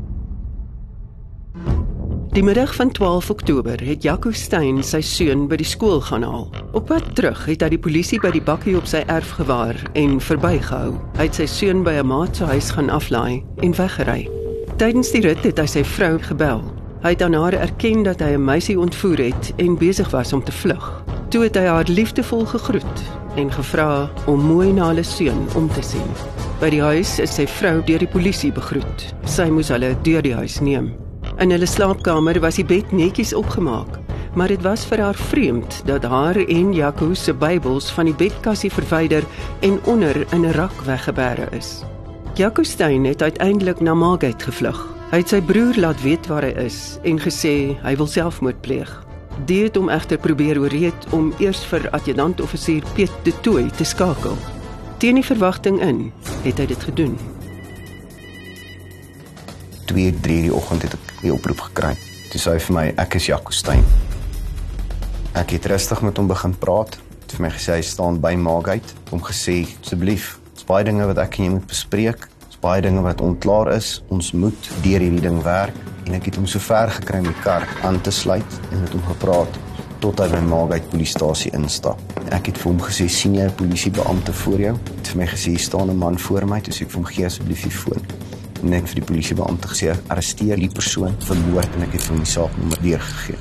Die 2.33 2.43
middag 2.43 2.75
van 2.75 2.91
12 2.91 3.31
Oktober 3.31 3.81
het 3.85 4.03
Jaco 4.03 4.31
Steyn 4.33 4.79
sy 4.81 5.03
seun 5.05 5.43
by 5.51 5.59
die 5.61 5.69
skool 5.69 6.01
gaan 6.01 6.25
haal. 6.25 6.47
Op 6.73 6.87
pad 6.89 7.11
terug 7.13 7.43
het 7.45 7.61
hy 7.61 7.69
die 7.75 7.81
polisie 7.85 8.17
by 8.23 8.31
die 8.33 8.41
bakkie 8.41 8.73
op 8.79 8.89
sy 8.89 9.03
erf 9.13 9.35
gewaar 9.37 9.77
en 10.01 10.17
verbygehou. 10.17 10.95
Hy 11.19 11.27
het 11.29 11.37
sy 11.37 11.45
seun 11.45 11.85
by 11.85 12.01
'n 12.01 12.09
maat 12.09 12.37
se 12.37 12.49
huis 12.49 12.71
gaan 12.73 12.89
aflaai 12.89 13.45
en 13.61 13.77
weggery. 13.77 14.31
Tydens 14.81 15.13
die 15.13 15.21
rit 15.21 15.45
het 15.45 15.59
hy 15.59 15.67
sy 15.67 15.85
vrou 15.85 16.19
gebel. 16.19 16.82
Hy 17.03 17.17
het 17.17 17.23
aan 17.23 17.35
haar 17.35 17.53
erken 17.53 18.03
dat 18.03 18.21
hy 18.21 18.35
'n 18.35 18.45
meisie 18.45 18.79
ontvoer 18.79 19.19
het 19.19 19.53
en 19.57 19.79
besig 19.79 20.11
was 20.11 20.33
om 20.33 20.45
te 20.45 20.53
vlug. 20.53 21.03
Toe 21.29 21.43
het 21.43 21.55
hy 21.55 21.65
haar 21.65 21.89
liefdevol 21.89 22.47
gegroet 22.47 23.03
en 23.37 23.53
gevra 23.53 24.11
om 24.27 24.41
mooi 24.41 24.73
na 24.73 24.87
hulle 24.87 25.03
seun 25.03 25.47
om 25.55 25.69
te 25.69 25.83
sien. 25.83 26.11
By 26.61 26.71
die 26.71 26.83
huis 26.83 27.19
is 27.19 27.35
sy 27.35 27.47
vrou 27.47 27.83
deur 27.85 27.99
die 27.99 28.09
polisie 28.09 28.53
begroet. 28.53 29.15
Sy 29.25 29.49
moes 29.51 29.69
hulle 29.69 29.97
deur 30.03 30.23
die 30.23 30.35
huis 30.35 30.61
neem. 30.61 30.93
In 31.39 31.51
hulle 31.51 31.67
slaapkamer 31.67 32.41
was 32.41 32.55
die 32.55 32.65
bed 32.65 32.93
netjies 32.93 33.35
opgemaak, 33.35 33.99
maar 34.35 34.49
dit 34.49 34.63
was 34.63 34.85
vir 34.85 35.01
haar 35.01 35.15
vreemd 35.15 35.83
dat 35.85 36.05
haar 36.05 36.37
en 36.37 36.73
Jaco 36.73 37.15
se 37.15 37.35
Bybels 37.35 37.91
van 37.91 38.05
die 38.05 38.15
bedkassie 38.15 38.71
verwyder 38.71 39.23
en 39.61 39.81
onder 39.85 40.27
in 40.33 40.47
'n 40.47 40.53
rak 40.53 40.85
weggebêre 40.87 41.51
is. 41.51 41.83
Jaco 42.35 42.63
Steyn 42.63 43.05
het 43.05 43.23
uiteindelik 43.23 43.81
na 43.81 43.95
Margate 43.95 44.45
gevlug. 44.45 45.02
Hy 45.13 45.19
het 45.21 45.29
sy 45.29 45.43
broer 45.45 45.77
laat 45.77 45.99
weet 46.01 46.25
waar 46.31 46.41
hy 46.47 46.55
is 46.63 46.77
en 47.05 47.19
gesê 47.21 47.75
hy 47.83 47.91
wil 48.01 48.07
selfmoord 48.09 48.63
pleeg. 48.65 48.89
Die 49.45 49.59
het 49.67 49.77
hom 49.77 49.91
egter 49.93 50.17
probeer 50.17 50.57
oorreed 50.63 51.05
om 51.13 51.27
eers 51.37 51.61
vir 51.69 51.85
adjutant-offisier 51.99 52.87
Piet 52.97 53.13
de 53.27 53.35
Tooy 53.45 53.67
te 53.77 53.85
skakel. 53.85 54.39
Teen 55.05 55.21
die 55.21 55.27
verwagting 55.27 55.83
in, 55.85 56.01
het 56.47 56.65
hy 56.65 56.67
dit 56.73 56.89
gedoen. 56.89 57.21
2, 59.93 60.17
3 60.25 60.41
die 60.49 60.55
oggend 60.57 60.89
het 60.89 60.97
ek 60.97 61.15
die 61.21 61.37
oproep 61.37 61.61
gekry. 61.69 61.93
Toe 62.33 62.41
sê 62.41 62.57
hy 62.57 62.65
vir 62.71 62.79
my 62.81 62.89
ek 63.05 63.21
is 63.21 63.29
Jaco 63.29 63.53
Steyn. 63.53 63.85
Ek 65.37 65.53
het 65.59 65.69
rustig 65.69 66.01
met 66.09 66.17
hom 66.17 66.33
begin 66.33 66.57
praat. 66.57 66.97
Het 67.27 67.37
vir 67.37 67.51
my 67.51 67.53
gesê 67.61 67.83
hy 67.83 67.85
staan 67.85 68.17
by 68.17 68.33
Margate 68.41 68.97
om 69.13 69.21
gesê 69.21 69.67
asseblief, 69.83 70.39
daar's 70.55 70.73
baie 70.73 70.89
dinge 70.89 71.13
wat 71.13 71.21
ek 71.21 71.37
en 71.37 71.51
jy 71.51 71.57
moet 71.59 71.69
bespreek. 71.69 72.32
Baie 72.63 72.83
dinge 72.83 73.01
wat 73.03 73.21
onklaar 73.21 73.73
is. 73.75 74.03
Ons 74.15 74.31
moet 74.33 74.69
deur 74.85 75.03
hierdie 75.03 75.25
ding 75.25 75.41
werk 75.43 75.75
en 76.07 76.15
ek 76.15 76.29
het 76.29 76.37
hom 76.39 76.47
so 76.47 76.63
ver 76.63 76.93
gekry 76.95 77.19
om 77.19 77.27
die 77.27 77.41
kar 77.43 77.67
aan 77.83 77.99
te 78.07 78.13
sluit 78.15 78.59
en 78.71 78.85
met 78.85 78.95
hom 78.95 79.03
gepraat 79.09 79.59
tot 80.03 80.23
hy 80.23 80.29
by 80.31 80.41
Margate 80.47 80.87
polisiestasie 80.93 81.51
instap. 81.59 81.99
Ek 82.31 82.53
het 82.53 82.61
vir 82.63 82.71
hom 82.71 82.81
gesê 82.83 83.09
sien 83.11 83.35
jy 83.35 83.49
'n 83.51 83.59
polisiebeampte 83.59 84.33
voor 84.33 84.61
jou? 84.61 84.75
Hy 84.75 84.97
het 84.97 85.09
vir 85.09 85.19
my 85.19 85.27
gesê 85.27 85.59
staan 85.59 85.91
'n 85.91 85.99
man 85.99 86.19
voor 86.19 86.47
my, 86.47 86.61
toe 86.61 86.73
sê 86.75 86.83
ek 86.83 86.91
vir 86.91 87.01
hom 87.03 87.11
gee 87.11 87.27
asseblief 87.27 87.63
die 87.63 87.71
foon 87.71 88.03
en 88.63 88.73
ek 88.73 88.87
vir 88.87 88.95
die 88.95 89.09
polisiebeampte 89.11 89.69
gesê 89.69 89.97
arresteer 90.09 90.57
die 90.57 90.71
persoon 90.71 91.15
vir 91.19 91.37
moord 91.51 91.69
en 91.77 91.83
ek 91.83 91.93
het 91.93 92.07
hom 92.07 92.19
die 92.19 92.27
saaknommer 92.31 92.79
deurgegee. 92.83 93.39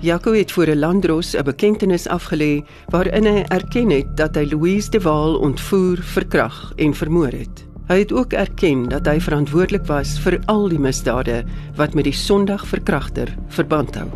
Jaco 0.00 0.32
het 0.32 0.52
voor 0.52 0.66
'n 0.66 0.78
landros 0.78 1.36
'n 1.36 1.44
bekentenis 1.44 2.08
afgelê 2.08 2.64
waarin 2.90 3.24
hy 3.24 3.44
erken 3.48 3.90
het 3.90 4.16
dat 4.16 4.34
hy 4.34 4.44
Louise 4.50 4.90
de 4.90 5.00
Waal 5.00 5.38
ontvoer, 5.38 6.02
verkrag 6.02 6.72
en 6.76 6.94
vermoor 6.94 7.30
het. 7.30 7.71
Hy 7.92 7.98
het 7.98 8.12
ook 8.12 8.32
erken 8.32 8.86
dat 8.88 9.04
hy 9.04 9.18
verantwoordelik 9.20 9.82
was 9.84 10.14
vir 10.24 10.38
al 10.48 10.62
die 10.72 10.78
misdade 10.80 11.42
wat 11.76 11.92
met 11.92 12.06
die 12.08 12.14
Sondag 12.16 12.62
verkragter 12.70 13.28
verband 13.52 13.98
hou. 14.00 14.06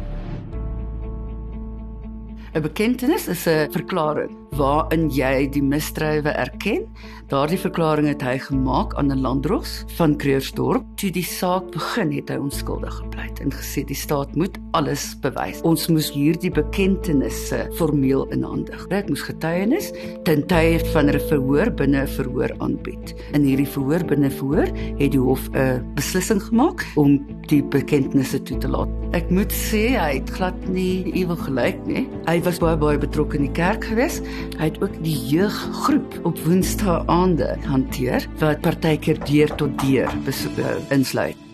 'n 2.56 2.62
Bekentenis 2.64 3.28
is 3.28 3.44
'n 3.44 3.68
verklaring 3.76 4.32
waarin 4.56 5.10
jy 5.12 5.50
die 5.52 5.62
misdrywe 5.62 6.32
erken. 6.32 6.88
Daardie 7.28 7.60
verklaring 7.60 8.08
het 8.08 8.22
hy 8.22 8.38
gemaak 8.38 8.94
aan 8.96 9.12
'n 9.12 9.20
landdros 9.20 9.84
van 9.98 10.16
Kreursdorp. 10.16 10.84
Toe 10.96 11.10
die 11.10 11.28
saak 11.28 11.70
begin, 11.70 12.12
het 12.12 12.28
hy 12.28 12.36
onskuldig 12.36 13.02
gepleit 13.36 13.40
en 13.40 13.52
gesê 13.52 13.84
die 13.86 13.96
staat 13.96 14.34
moet 14.36 14.58
alles 14.72 15.16
bewys. 15.20 15.60
Ons 15.62 15.88
moes 15.88 16.10
hierdie 16.12 16.50
bekentenisse 16.50 17.68
formeel 17.76 18.26
inhandig. 18.32 18.86
Dit 18.88 19.08
moes 19.08 19.22
getuienis 19.22 19.92
ten 20.24 20.46
tye 20.46 20.80
van 20.92 21.10
'n 21.10 21.20
verhoor 21.28 21.70
binne 21.70 22.02
'n 22.02 22.08
verhoor 22.08 22.50
aanbied. 22.58 23.14
In 23.32 23.42
hierdie 23.42 23.66
verhoor 23.66 24.04
binne 24.04 24.30
verhoor 24.30 24.68
het 24.98 25.12
die 25.12 25.20
hof 25.20 25.48
'n 25.54 25.82
beslissing 25.94 26.42
gemaak 26.42 26.84
om 26.96 27.24
die 27.48 27.62
bekentenisse 27.62 28.42
toe 28.42 28.58
te 28.58 28.68
laat. 28.68 28.88
Ek 29.12 29.30
moet 29.30 29.52
sê 29.52 29.96
hy 29.96 30.18
het 30.18 30.30
glad 30.30 30.68
nie 30.68 31.12
ewig 31.14 31.38
gelyk 31.44 31.86
nie. 31.86 32.08
Hy 32.26 32.42
was 32.42 32.58
baie 32.58 32.76
baie 32.76 32.98
betrokke 32.98 33.36
in 33.36 33.42
die 33.44 33.52
kerk 33.52 33.84
gewees. 33.84 34.20
Hy 34.58 34.64
het 34.64 34.82
ook 34.82 35.02
die 35.02 35.16
jeuggroep 35.28 36.20
op 36.24 36.38
Woensdae 36.38 37.06
aande 37.06 37.56
hanteer 37.64 38.26
wat 38.38 38.60
partykeer 38.60 39.18
deur 39.24 39.54
tot 39.56 39.78
deur 39.78 40.10
besoek 40.24 40.58
insluit. 40.90 41.45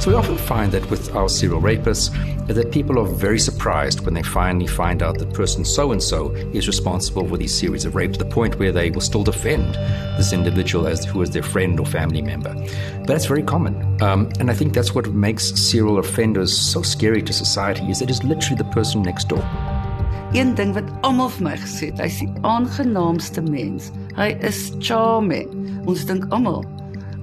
So 0.00 0.10
we 0.10 0.16
often 0.16 0.36
find 0.36 0.70
that 0.72 0.88
with 0.90 1.14
our 1.14 1.28
serial 1.28 1.62
rapists, 1.62 2.10
that 2.46 2.70
people 2.72 2.98
are 2.98 3.06
very 3.06 3.38
surprised 3.38 4.04
when 4.04 4.12
they 4.12 4.22
finally 4.22 4.66
find 4.66 5.02
out 5.02 5.18
that 5.18 5.32
person 5.32 5.64
so 5.64 5.92
and 5.92 6.02
so 6.02 6.32
is 6.52 6.66
responsible 6.66 7.26
for 7.26 7.38
these 7.38 7.54
series 7.54 7.86
of 7.86 7.94
rapes, 7.94 8.18
to 8.18 8.24
the 8.24 8.30
point 8.30 8.58
where 8.58 8.70
they 8.70 8.90
will 8.90 9.00
still 9.00 9.24
defend 9.24 9.74
this 10.18 10.32
individual 10.32 10.86
as 10.86 11.06
who 11.06 11.22
is 11.22 11.30
their 11.30 11.42
friend 11.42 11.80
or 11.80 11.86
family 11.86 12.20
member. 12.20 12.54
That's 13.06 13.24
very 13.24 13.42
common, 13.42 14.02
um, 14.02 14.30
and 14.40 14.50
I 14.50 14.54
think 14.54 14.74
that's 14.74 14.94
what 14.94 15.06
makes 15.14 15.54
serial 15.54 15.98
offenders 15.98 16.54
so 16.54 16.82
scary 16.82 17.22
to 17.22 17.32
society 17.32 17.84
is 17.90 18.00
that 18.00 18.10
it's 18.10 18.22
literally 18.22 18.56
the 18.56 18.70
person 18.70 19.00
next 19.02 19.28
door. 19.28 19.42
Een 20.34 20.54
ding 20.54 20.74
wat 20.74 20.88
almal 21.06 21.30
vir 21.30 21.44
my 21.46 21.56
gesê 21.62 21.92
het, 21.92 22.00
hy's 22.02 22.16
die 22.18 22.30
aangenaamste 22.42 23.40
mens. 23.46 23.92
Hy 24.18 24.32
is 24.42 24.72
charming. 24.82 25.46
Ons 25.86 26.02
dink 26.08 26.26
almal 26.34 26.64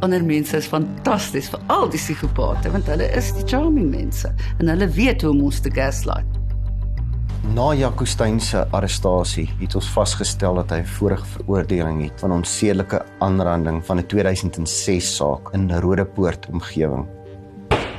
ander 0.01 0.23
mense 0.25 0.57
is 0.57 0.67
fantasties, 0.69 1.49
veral 1.53 1.89
die 1.93 1.99
psigopate, 2.01 2.71
want 2.73 2.89
hulle 2.89 3.07
is 3.17 3.31
die 3.37 3.45
charming 3.47 3.89
mense 3.93 4.31
en 4.59 4.71
hulle 4.71 4.87
weet 4.97 5.21
hoe 5.25 5.31
om 5.33 5.43
ons 5.49 5.61
te 5.61 5.71
gaslight. 5.73 6.37
Na 7.55 7.71
Jaco 7.73 8.05
Steyn 8.05 8.37
se 8.39 8.61
arrestasie 8.77 9.47
het 9.59 9.73
ons 9.75 9.87
vasgestel 9.95 10.59
dat 10.61 10.71
hy 10.75 10.83
vorige 10.97 11.25
veroordeling 11.35 12.03
het 12.05 12.21
van 12.21 12.35
onsedelike 12.37 13.01
aanranding 13.25 13.81
van 13.85 13.99
'n 13.99 14.07
2006 14.07 15.15
saak 15.17 15.53
in 15.53 15.69
Rodepoort 15.71 16.47
omgewing. 16.51 17.07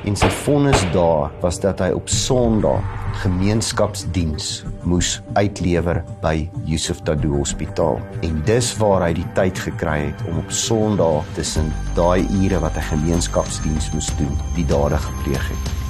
En 0.05 0.17
sy 0.17 0.29
vonnis 0.29 0.83
daar 0.93 1.31
was 1.41 1.61
dat 1.61 1.79
hy 1.79 1.91
op 1.91 2.09
Sondag 2.09 3.02
gemeenskapsdiens 3.21 4.63
moes 4.89 5.21
uitlewer 5.37 6.03
by 6.23 6.49
Yusuf 6.65 7.03
Dadoo 7.07 7.37
Hospitaal. 7.43 8.01
En 8.23 8.41
dis 8.49 8.73
waar 8.81 9.07
hy 9.07 9.13
die 9.21 9.29
tyd 9.37 9.61
gekry 9.67 9.99
het 10.09 10.25
om 10.31 10.41
op 10.43 10.51
Sondag 10.55 11.29
tussen 11.37 11.73
daai 11.99 12.25
ure 12.41 12.63
wat 12.65 12.81
hy 12.81 12.89
gemeenskapsdiens 12.95 13.93
moes 13.95 14.11
doen, 14.19 14.35
die 14.57 14.67
dade 14.67 14.99
gepleeg 14.99 15.49
het. 15.53 15.82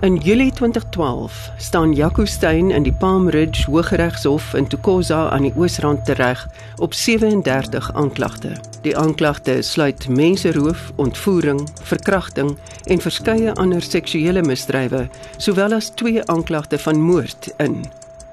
In 0.00 0.16
Julie 0.16 0.52
2012 0.52 1.50
staan 1.56 1.92
Jaco 1.92 2.24
Steyn 2.24 2.70
in 2.70 2.82
die 2.82 2.92
Palm 2.92 3.28
Ridge 3.28 3.70
Hooggeregshof 3.70 4.54
in 4.54 4.68
Tukosa 4.68 5.28
aan 5.28 5.42
die 5.42 5.52
Oosrand 5.56 6.04
tereg 6.04 6.48
op 6.76 6.94
37 6.94 7.92
aanklagte. 7.94 8.52
Die 8.82 8.96
aanklagte 8.96 9.62
sluit 9.62 10.08
menseroof, 10.08 10.92
ontvoering, 10.96 11.68
verkrachting 11.82 12.56
en 12.84 13.00
verskeie 13.00 13.52
ander 13.54 13.82
seksuele 13.82 14.42
misdrywe, 14.42 15.08
sowel 15.36 15.74
as 15.74 15.90
twee 15.90 16.22
aanklagte 16.30 16.78
van 16.78 17.00
moord 17.02 17.50
in, 17.56 17.82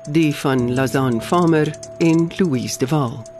die 0.09 0.35
van 0.35 0.73
Lazan 0.73 1.21
Farmer 1.21 1.73
en 1.97 2.29
Louise 2.37 2.77
de 2.77 2.87
Waal. 2.87 3.34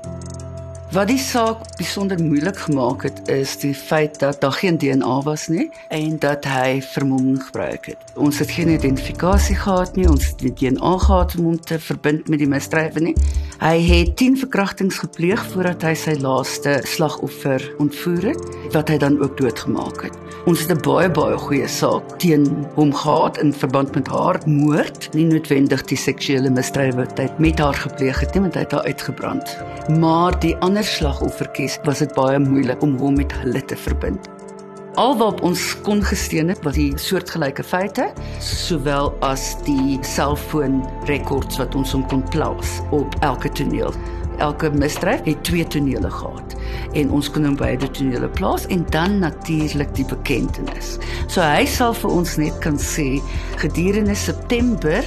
Wat 0.95 1.09
die 1.11 1.19
saak 1.19 1.65
besonder 1.75 2.21
moeilik 2.23 2.55
gemaak 2.69 3.01
het, 3.03 3.17
is 3.27 3.57
die 3.59 3.73
feit 3.75 4.15
dat 4.21 4.37
daar 4.39 4.55
geen 4.55 4.77
DNA 4.79 5.17
was 5.25 5.49
nie 5.51 5.65
en 5.91 6.15
dat 6.23 6.45
hy 6.47 6.79
vermomming 6.79 7.41
gebruik 7.43 7.89
het. 7.91 8.13
Ons 8.15 8.39
het 8.39 8.53
geen 8.55 8.71
identifikasie 8.71 9.57
gehad 9.59 9.97
nie, 9.99 10.07
ons 10.07 10.29
het 10.29 10.45
nie 10.45 10.53
DNA 10.55 10.93
gehad 11.03 11.35
om 11.35 11.49
hom 11.49 11.59
te 11.59 11.81
verbind 11.83 12.29
met 12.31 12.39
die 12.39 12.47
misdrywe 12.47 13.03
nie. 13.09 13.15
Hy 13.59 13.75
het 13.89 14.15
10 14.21 14.37
verkrachtings 14.45 15.01
gepleeg 15.03 15.43
voordat 15.51 15.83
hy 15.83 15.97
sy 15.99 16.15
laaste 16.21 16.77
slagoffer 16.87 17.67
ontvoer 17.83 18.31
het, 18.31 18.47
wat 18.71 18.87
hy 18.87 18.95
dan 19.03 19.19
ook 19.19 19.35
doodgemaak 19.41 20.07
het. 20.07 20.15
Ons 20.45 20.61
het 20.63 20.71
'n 20.71 20.81
baie 20.85 21.09
baie 21.09 21.37
goeie 21.37 21.67
saak 21.67 22.19
teen 22.19 22.45
hom 22.75 22.93
gehad 22.93 23.37
in 23.37 23.53
verband 23.53 23.95
met 23.95 24.07
haar 24.07 24.39
moord, 24.45 25.09
nie 25.13 25.25
noodwendig 25.25 25.83
die 25.83 25.97
seksuele 25.97 26.49
misdrywe 26.49 26.95
wat 26.95 27.17
hy 27.19 27.27
met 27.37 27.59
haar 27.59 27.73
gepleeg 27.73 28.19
het 28.19 28.33
nie, 28.33 28.41
want 28.41 28.53
hy 28.53 28.61
het 28.61 28.71
haar 28.71 28.85
uitgebrand. 28.85 29.57
Maar 29.99 30.39
die 30.39 30.55
ander 30.55 30.84
slagoffertjies 30.85 31.79
was 31.85 32.01
dit 32.03 32.13
baie 32.17 32.39
moeilik 32.39 32.81
om 32.85 32.95
hom 33.01 33.17
met 33.19 33.33
hulle 33.41 33.61
te 33.65 33.77
verbind. 33.77 34.29
Alwaar 34.95 35.41
ons 35.43 35.61
kon 35.83 35.99
gesteun 36.05 36.53
het 36.53 36.61
was 36.63 36.77
die 36.77 36.93
soortgelyke 37.01 37.65
feite, 37.67 38.07
sowel 38.39 39.11
as 39.27 39.49
die 39.67 39.97
selfoonrekords 40.07 41.59
wat 41.59 41.75
ons 41.75 41.91
hom 41.97 42.05
kon 42.11 42.23
plaas 42.31 42.77
op 42.95 43.17
elke 43.27 43.51
toneel. 43.59 43.91
Elke 44.43 44.71
misdryf 44.71 45.25
het 45.27 45.43
twee 45.47 45.67
tonele 45.67 46.11
gehad 46.11 46.54
en 46.93 47.11
ons 47.11 47.29
kon 47.29 47.45
hom 47.45 47.55
by 47.59 47.75
die 47.79 47.89
tonele 47.91 48.29
plaas 48.37 48.65
en 48.73 48.85
dan 48.93 49.19
natuurlik 49.19 49.91
die 49.95 50.05
bekentenis. 50.05 50.95
So 51.27 51.41
hy 51.41 51.65
sal 51.69 51.93
vir 51.93 52.11
ons 52.11 52.37
net 52.41 52.57
kan 52.63 52.79
sê 52.81 53.21
gedurende 53.61 54.15
September 54.15 55.05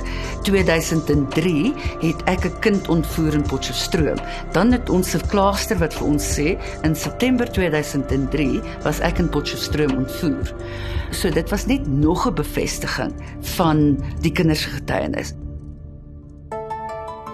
2003 0.48 1.72
het 2.02 2.22
ek 2.26 2.46
'n 2.46 2.58
kind 2.60 2.88
ontvoer 2.88 3.34
in 3.34 3.42
Potchefstroom. 3.42 4.18
Dan 4.52 4.72
het 4.72 4.90
ons 4.90 5.14
'n 5.14 5.26
klaaster 5.28 5.78
wat 5.78 5.94
vir 5.94 6.06
ons 6.06 6.24
sê 6.24 6.58
in 6.82 6.94
September 6.94 7.46
2003 7.46 8.60
was 8.84 9.00
ek 9.00 9.18
in 9.18 9.28
Potchefstroom 9.28 9.96
ontvoer. 9.96 10.54
So 11.10 11.30
dit 11.30 11.50
was 11.50 11.66
net 11.66 11.86
nog 11.86 12.26
'n 12.26 12.34
bevestiging 12.34 13.12
van 13.40 13.98
die 14.20 14.32
kinders 14.32 14.62
se 14.62 14.68
getuienis. 14.68 15.34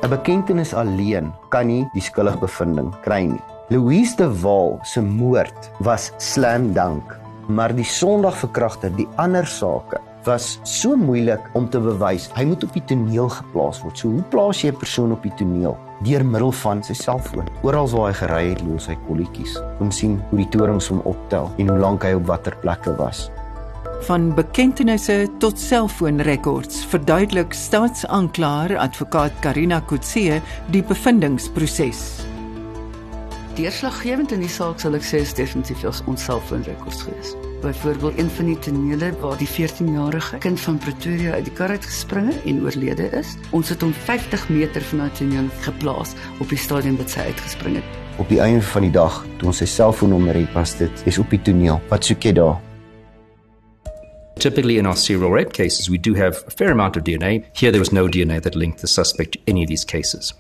'n 0.02 0.09
Bekentenis 0.09 0.75
alleen 0.75 1.33
kan 1.49 1.66
nie 1.66 1.88
die 1.95 2.02
skuldigbevinding 2.02 2.93
kry 3.00 3.23
nie. 3.25 3.53
Louise 3.68 4.16
de 4.16 4.40
Waal 4.40 4.78
se 4.83 5.00
moord 5.00 5.71
was 5.78 6.11
slam 6.16 6.73
dunk, 6.73 7.14
maar 7.49 7.73
die 7.73 7.85
Sondagverkragter, 7.85 8.90
die 8.92 9.06
ander 9.16 9.47
sake 9.49 10.00
was 10.25 10.59
so 10.68 10.97
moeilik 10.97 11.40
om 11.56 11.64
te 11.73 11.80
bewys. 11.80 12.26
Hy 12.37 12.44
moet 12.49 12.64
op 12.64 12.76
die 12.76 12.83
toneel 12.85 13.30
geplaas 13.33 13.80
word. 13.80 13.97
So 13.97 14.11
hoe 14.12 14.25
plaas 14.33 14.61
jy 14.61 14.68
'n 14.68 14.76
persoon 14.76 15.12
op 15.12 15.23
die 15.23 15.33
toneel? 15.37 15.78
Deur 16.04 16.25
middel 16.25 16.52
van 16.52 16.83
sy 16.83 16.92
selfoon. 16.92 17.49
Oral 17.62 17.88
waar 17.88 18.12
hy 18.12 18.12
gery 18.12 18.49
het, 18.50 18.61
los 18.62 18.87
hy 18.87 18.99
kolletjies. 19.09 19.56
Om 19.80 19.90
sien 19.90 20.21
hoe 20.30 20.38
die 20.38 20.49
torings 20.49 20.88
hom 20.88 21.00
optel 21.04 21.50
en 21.56 21.68
hoe 21.68 21.78
lank 21.78 22.02
hy 22.02 22.12
op 22.12 22.26
watter 22.26 22.56
plekke 22.61 22.97
was. 22.97 23.30
Van 24.00 24.35
bekentenisse 24.35 25.28
tot 25.38 25.59
selfoonrekords 25.59 26.85
verduidelik 26.85 27.52
staatsaanklaer 27.52 28.76
advokaat 28.76 29.33
Karina 29.40 29.80
Kutse 29.80 30.42
die 30.71 30.83
bevindingsproses. 30.83 32.33
Deurslaggewend 33.54 34.32
in 34.34 34.40
die 34.42 34.50
saak 34.50 34.80
sal 34.82 34.96
ek 34.99 35.04
sê 35.06 35.20
is 35.23 35.30
definitief 35.38 35.84
ons 35.87 36.23
selfoonrekords 36.26 37.04
gewees. 37.06 37.28
Byvoorbeeld 37.62 38.18
een 38.18 38.30
van 38.34 38.49
die 38.50 38.56
tonele 38.66 39.11
waar 39.20 39.37
die 39.38 39.46
14-jarige 39.46 40.40
kind 40.42 40.58
van 40.58 40.80
Pretoria 40.82 41.37
uit 41.38 41.46
die 41.46 41.54
kar 41.54 41.70
uit 41.70 41.87
gespring 41.87 42.32
het 42.32 42.49
en 42.50 42.58
oorlede 42.66 43.06
is. 43.14 43.37
Ons 43.54 43.70
het 43.70 43.87
hom 43.87 43.94
50 44.08 44.49
meter 44.50 44.82
van 44.90 45.04
daai 45.04 45.14
toneel 45.21 45.47
geplaas 45.62 46.17
op 46.43 46.50
die 46.50 46.58
stadion 46.58 46.99
wat 46.99 47.14
sy 47.14 47.28
uitgespring 47.30 47.78
het. 47.78 47.97
Op 48.19 48.26
die 48.34 48.43
einde 48.43 48.67
van 48.75 48.88
die 48.88 48.93
dag, 48.99 49.23
toe 49.38 49.52
ons 49.54 49.62
sy 49.62 49.71
selfoonnommer 49.71 50.34
het, 50.34 50.50
was 50.58 50.75
dit 50.82 51.06
is 51.06 51.23
op 51.23 51.30
die 51.30 51.43
toneel. 51.47 51.78
Wat 51.95 52.10
soek 52.10 52.26
jy 52.26 52.34
daar? 52.34 52.58
Typically, 54.43 54.80
in 54.82 54.86
our 54.90 54.99
serial 54.99 55.30
rape 55.30 55.54
cases, 55.54 55.86
we 55.86 55.97
do 55.97 56.19
have 56.19 56.43
a 56.49 56.50
fair 56.50 56.75
amount 56.75 56.97
of 56.99 57.06
DNA. 57.06 57.45
Here, 57.54 57.71
there 57.71 57.78
was 57.78 57.95
no 57.95 58.08
DNA 58.08 58.43
that 58.43 58.58
linked 58.58 58.80
the 58.80 58.90
suspect 58.90 59.38
to 59.38 59.38
any 59.47 59.62
of 59.62 59.69
these 59.69 59.86
cases. 59.86 60.34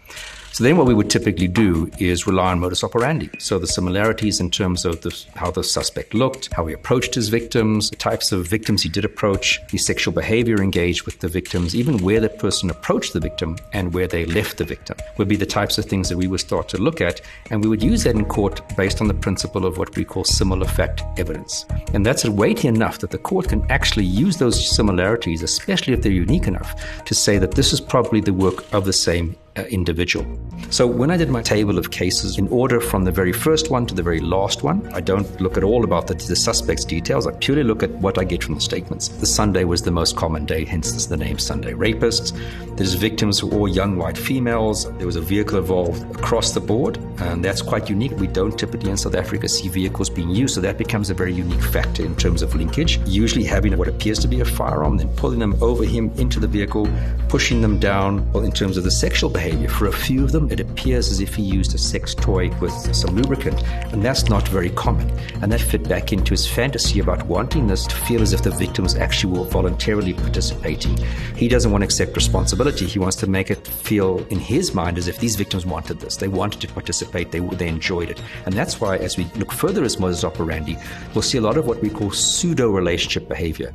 So 0.54 0.62
then 0.62 0.76
what 0.76 0.86
we 0.86 0.94
would 0.94 1.10
typically 1.10 1.48
do 1.48 1.90
is 1.98 2.28
rely 2.28 2.52
on 2.52 2.60
modus 2.60 2.84
operandi. 2.84 3.28
So 3.40 3.58
the 3.58 3.66
similarities 3.66 4.38
in 4.38 4.52
terms 4.52 4.84
of 4.84 5.00
the, 5.00 5.12
how 5.34 5.50
the 5.50 5.64
suspect 5.64 6.14
looked, 6.14 6.54
how 6.54 6.64
he 6.66 6.74
approached 6.74 7.16
his 7.16 7.28
victims, 7.28 7.90
the 7.90 7.96
types 7.96 8.30
of 8.30 8.46
victims 8.46 8.80
he 8.80 8.88
did 8.88 9.04
approach, 9.04 9.60
the 9.72 9.78
sexual 9.78 10.14
behavior 10.14 10.62
engaged 10.62 11.06
with 11.06 11.18
the 11.18 11.26
victims, 11.26 11.74
even 11.74 11.98
where 11.98 12.20
the 12.20 12.28
person 12.28 12.70
approached 12.70 13.14
the 13.14 13.18
victim 13.18 13.58
and 13.72 13.92
where 13.92 14.06
they 14.06 14.26
left 14.26 14.58
the 14.58 14.64
victim 14.64 14.96
would 15.18 15.26
be 15.26 15.34
the 15.34 15.44
types 15.44 15.76
of 15.76 15.86
things 15.86 16.08
that 16.08 16.16
we 16.16 16.28
would 16.28 16.38
start 16.38 16.68
to 16.68 16.78
look 16.78 17.00
at. 17.00 17.20
And 17.50 17.60
we 17.60 17.68
would 17.68 17.82
use 17.82 18.04
that 18.04 18.14
in 18.14 18.24
court 18.24 18.62
based 18.76 19.00
on 19.00 19.08
the 19.08 19.14
principle 19.14 19.66
of 19.66 19.76
what 19.76 19.96
we 19.96 20.04
call 20.04 20.22
similar 20.22 20.68
fact 20.68 21.02
evidence. 21.18 21.66
And 21.94 22.06
that's 22.06 22.24
weighty 22.26 22.68
enough 22.68 23.00
that 23.00 23.10
the 23.10 23.18
court 23.18 23.48
can 23.48 23.68
actually 23.72 24.04
use 24.04 24.36
those 24.36 24.70
similarities, 24.70 25.42
especially 25.42 25.94
if 25.94 26.02
they're 26.02 26.12
unique 26.12 26.46
enough, 26.46 27.04
to 27.06 27.12
say 27.12 27.38
that 27.38 27.56
this 27.56 27.72
is 27.72 27.80
probably 27.80 28.20
the 28.20 28.32
work 28.32 28.72
of 28.72 28.84
the 28.84 28.92
same 28.92 29.34
individual. 29.62 30.26
So 30.70 30.86
when 30.86 31.10
I 31.10 31.16
did 31.16 31.30
my 31.30 31.42
table 31.42 31.78
of 31.78 31.90
cases 31.90 32.38
in 32.38 32.48
order 32.48 32.80
from 32.80 33.04
the 33.04 33.12
very 33.12 33.32
first 33.32 33.70
one 33.70 33.86
to 33.86 33.94
the 33.94 34.02
very 34.02 34.20
last 34.20 34.62
one, 34.62 34.86
I 34.92 35.00
don't 35.00 35.40
look 35.40 35.56
at 35.56 35.62
all 35.62 35.84
about 35.84 36.08
the, 36.08 36.14
the 36.14 36.34
suspect's 36.34 36.84
details. 36.84 37.26
I 37.26 37.32
purely 37.32 37.62
look 37.62 37.82
at 37.82 37.90
what 37.90 38.18
I 38.18 38.24
get 38.24 38.42
from 38.42 38.56
the 38.56 38.60
statements. 38.60 39.08
The 39.08 39.26
Sunday 39.26 39.64
was 39.64 39.82
the 39.82 39.92
most 39.92 40.16
common 40.16 40.44
day, 40.46 40.64
hence 40.64 41.06
the 41.06 41.16
name 41.16 41.38
Sunday 41.38 41.72
rapists. 41.72 42.36
There's 42.76 42.94
victims 42.94 43.38
who 43.38 43.46
were 43.46 43.58
all 43.58 43.68
young 43.68 43.96
white 43.96 44.18
females. 44.18 44.92
There 44.98 45.06
was 45.06 45.16
a 45.16 45.20
vehicle 45.20 45.58
involved 45.58 46.02
across 46.16 46.52
the 46.52 46.60
board, 46.60 46.96
and 47.18 47.44
that's 47.44 47.62
quite 47.62 47.88
unique. 47.88 48.12
We 48.12 48.26
don't 48.26 48.58
typically 48.58 48.90
in 48.90 48.96
South 48.96 49.14
Africa 49.14 49.48
see 49.48 49.68
vehicles 49.68 50.10
being 50.10 50.30
used, 50.30 50.54
so 50.54 50.60
that 50.62 50.78
becomes 50.78 51.10
a 51.10 51.14
very 51.14 51.32
unique 51.32 51.62
factor 51.62 52.04
in 52.04 52.16
terms 52.16 52.42
of 52.42 52.54
linkage. 52.56 52.98
Usually 53.06 53.44
having 53.44 53.76
what 53.76 53.86
appears 53.86 54.18
to 54.20 54.28
be 54.28 54.40
a 54.40 54.44
firearm, 54.44 54.96
then 54.96 55.08
pulling 55.16 55.38
them 55.38 55.54
over 55.62 55.84
him 55.84 56.10
into 56.16 56.40
the 56.40 56.48
vehicle, 56.48 56.88
pushing 57.28 57.60
them 57.60 57.78
down. 57.78 58.32
Well, 58.32 58.44
in 58.44 58.52
terms 58.52 58.76
of 58.76 58.82
the 58.82 58.90
sexual 58.90 59.30
behavior, 59.30 59.43
for 59.68 59.86
a 59.86 59.92
few 59.92 60.24
of 60.24 60.32
them, 60.32 60.50
it 60.50 60.60
appears 60.60 61.10
as 61.10 61.20
if 61.20 61.34
he 61.34 61.42
used 61.42 61.74
a 61.74 61.78
sex 61.78 62.14
toy 62.14 62.50
with 62.60 62.72
some 62.94 63.14
lubricant, 63.16 63.62
and 63.92 64.02
that's 64.02 64.28
not 64.28 64.46
very 64.48 64.70
common. 64.70 65.10
And 65.42 65.50
that 65.52 65.60
fit 65.60 65.88
back 65.88 66.12
into 66.12 66.30
his 66.30 66.46
fantasy 66.46 67.00
about 67.00 67.26
wanting 67.26 67.66
this 67.66 67.86
to 67.86 67.94
feel 67.94 68.22
as 68.22 68.32
if 68.32 68.42
the 68.42 68.50
victims 68.50 68.94
actually 68.94 69.38
were 69.38 69.44
voluntarily 69.44 70.14
participating. 70.14 70.96
He 71.36 71.48
doesn't 71.48 71.70
want 71.70 71.82
to 71.82 71.86
accept 71.86 72.16
responsibility. 72.16 72.86
He 72.86 72.98
wants 72.98 73.16
to 73.16 73.26
make 73.26 73.50
it 73.50 73.66
feel 73.66 74.24
in 74.30 74.38
his 74.38 74.74
mind 74.74 74.98
as 74.98 75.08
if 75.08 75.18
these 75.18 75.36
victims 75.36 75.66
wanted 75.66 76.00
this. 76.00 76.16
They 76.16 76.28
wanted 76.28 76.60
to 76.60 76.68
participate. 76.68 77.30
They, 77.30 77.40
they 77.40 77.68
enjoyed 77.68 78.10
it. 78.10 78.22
And 78.46 78.54
that's 78.54 78.80
why, 78.80 78.96
as 78.96 79.16
we 79.16 79.24
look 79.36 79.52
further 79.52 79.84
as 79.84 79.98
modus 79.98 80.24
operandi, 80.24 80.76
we'll 81.14 81.22
see 81.22 81.38
a 81.38 81.42
lot 81.42 81.56
of 81.56 81.66
what 81.66 81.80
we 81.80 81.90
call 81.90 82.10
pseudo 82.10 82.70
relationship 82.70 83.28
behavior. 83.28 83.74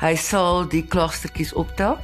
Hy 0.00 0.14
sal 0.20 0.66
die 0.68 0.82
klagstertjies 0.84 1.54
optel, 1.56 1.96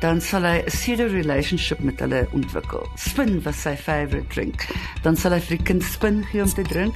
dan 0.00 0.20
sal 0.20 0.44
hy 0.48 0.62
'n 0.62 0.70
pseudo 0.72 1.06
relationship 1.12 1.80
met 1.80 2.00
hulle 2.00 2.26
ontwikkel. 2.32 2.88
Spin 2.96 3.42
was 3.44 3.60
sy 3.62 3.76
favourite 3.76 4.28
drink. 4.34 4.66
Dan 5.02 5.16
sal 5.16 5.32
hy 5.32 5.40
vir 5.40 5.56
die 5.58 5.64
kind 5.64 5.82
spin 5.82 6.24
gee 6.30 6.42
om 6.42 6.48
te 6.48 6.62
drink. 6.62 6.94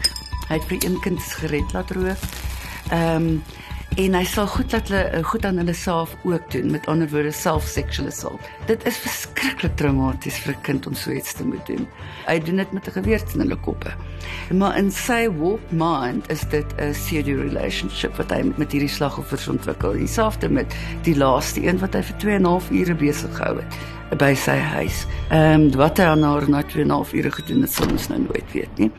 Hy 0.48 0.54
het 0.54 0.64
vir 0.68 0.78
een 0.84 1.00
kind 1.00 1.20
gered 1.20 1.72
laat 1.72 1.90
roof. 1.90 2.22
Ehm 2.90 3.16
um, 3.16 3.42
en 3.98 4.14
hy 4.14 4.22
sal 4.30 4.46
goed 4.46 4.70
dat 4.70 4.90
hulle 4.92 5.00
eh, 5.11 5.24
goed 5.26 5.46
aan 5.48 5.56
hulle 5.58 5.74
self 5.74 6.12
ook 6.22 6.50
doen 6.54 6.70
met 6.70 6.87
ander 6.87 7.08
woorde 7.11 7.32
self-sexual 7.34 8.06
assault. 8.06 8.50
Dit 8.70 8.84
is 8.87 8.98
verskriklik 9.02 9.74
traumaties 9.80 10.38
vir 10.44 10.54
'n 10.54 10.62
kind 10.62 10.87
om 10.87 10.94
so 10.94 11.11
iets 11.11 11.34
te 11.34 11.44
moet 11.46 11.66
doen. 11.66 11.88
Hy 12.26 12.38
doen 12.38 12.56
dit 12.56 12.72
met 12.72 12.87
'n 12.87 12.90
geweer 12.90 13.22
in 13.34 13.40
hulle 13.40 13.56
koppe. 13.56 13.90
Maar 14.54 14.76
in 14.78 14.90
sy 14.90 15.28
warped 15.28 15.72
mind 15.72 16.30
is 16.30 16.40
dit 16.50 16.66
'n 16.78 16.92
pseudo 16.92 17.42
relationship 17.42 18.16
wat 18.16 18.30
hy 18.30 18.52
met 18.56 18.72
hierdie 18.72 18.88
slagoffers 18.88 19.48
ontwikkel. 19.48 19.92
Dieselfde 19.92 20.48
met 20.48 20.74
die 21.02 21.16
laaste 21.16 21.66
een 21.66 21.78
wat 21.78 21.94
hy 21.94 22.02
vir 22.02 22.16
2 22.16 22.34
en 22.34 22.42
'n 22.42 22.44
half 22.44 22.70
ure 22.70 22.94
besig 22.94 23.37
gehou 23.37 23.56
het 23.56 24.18
by 24.18 24.34
sy 24.34 24.56
huis. 24.56 25.06
Ehm 25.30 25.61
um, 25.61 25.70
wat 25.76 25.98
hy 25.98 26.04
aan 26.04 26.22
haar 26.22 26.48
na 26.48 26.62
2 26.62 26.82
en 26.82 26.88
'n 26.88 26.90
half 26.90 27.12
ure 27.12 27.30
gedoen 27.30 27.61
het, 27.61 27.72
sal 27.72 27.90
ons 27.90 28.08
nou 28.08 28.20
nooit 28.20 28.52
weet 28.52 28.78
nie. 28.78 28.90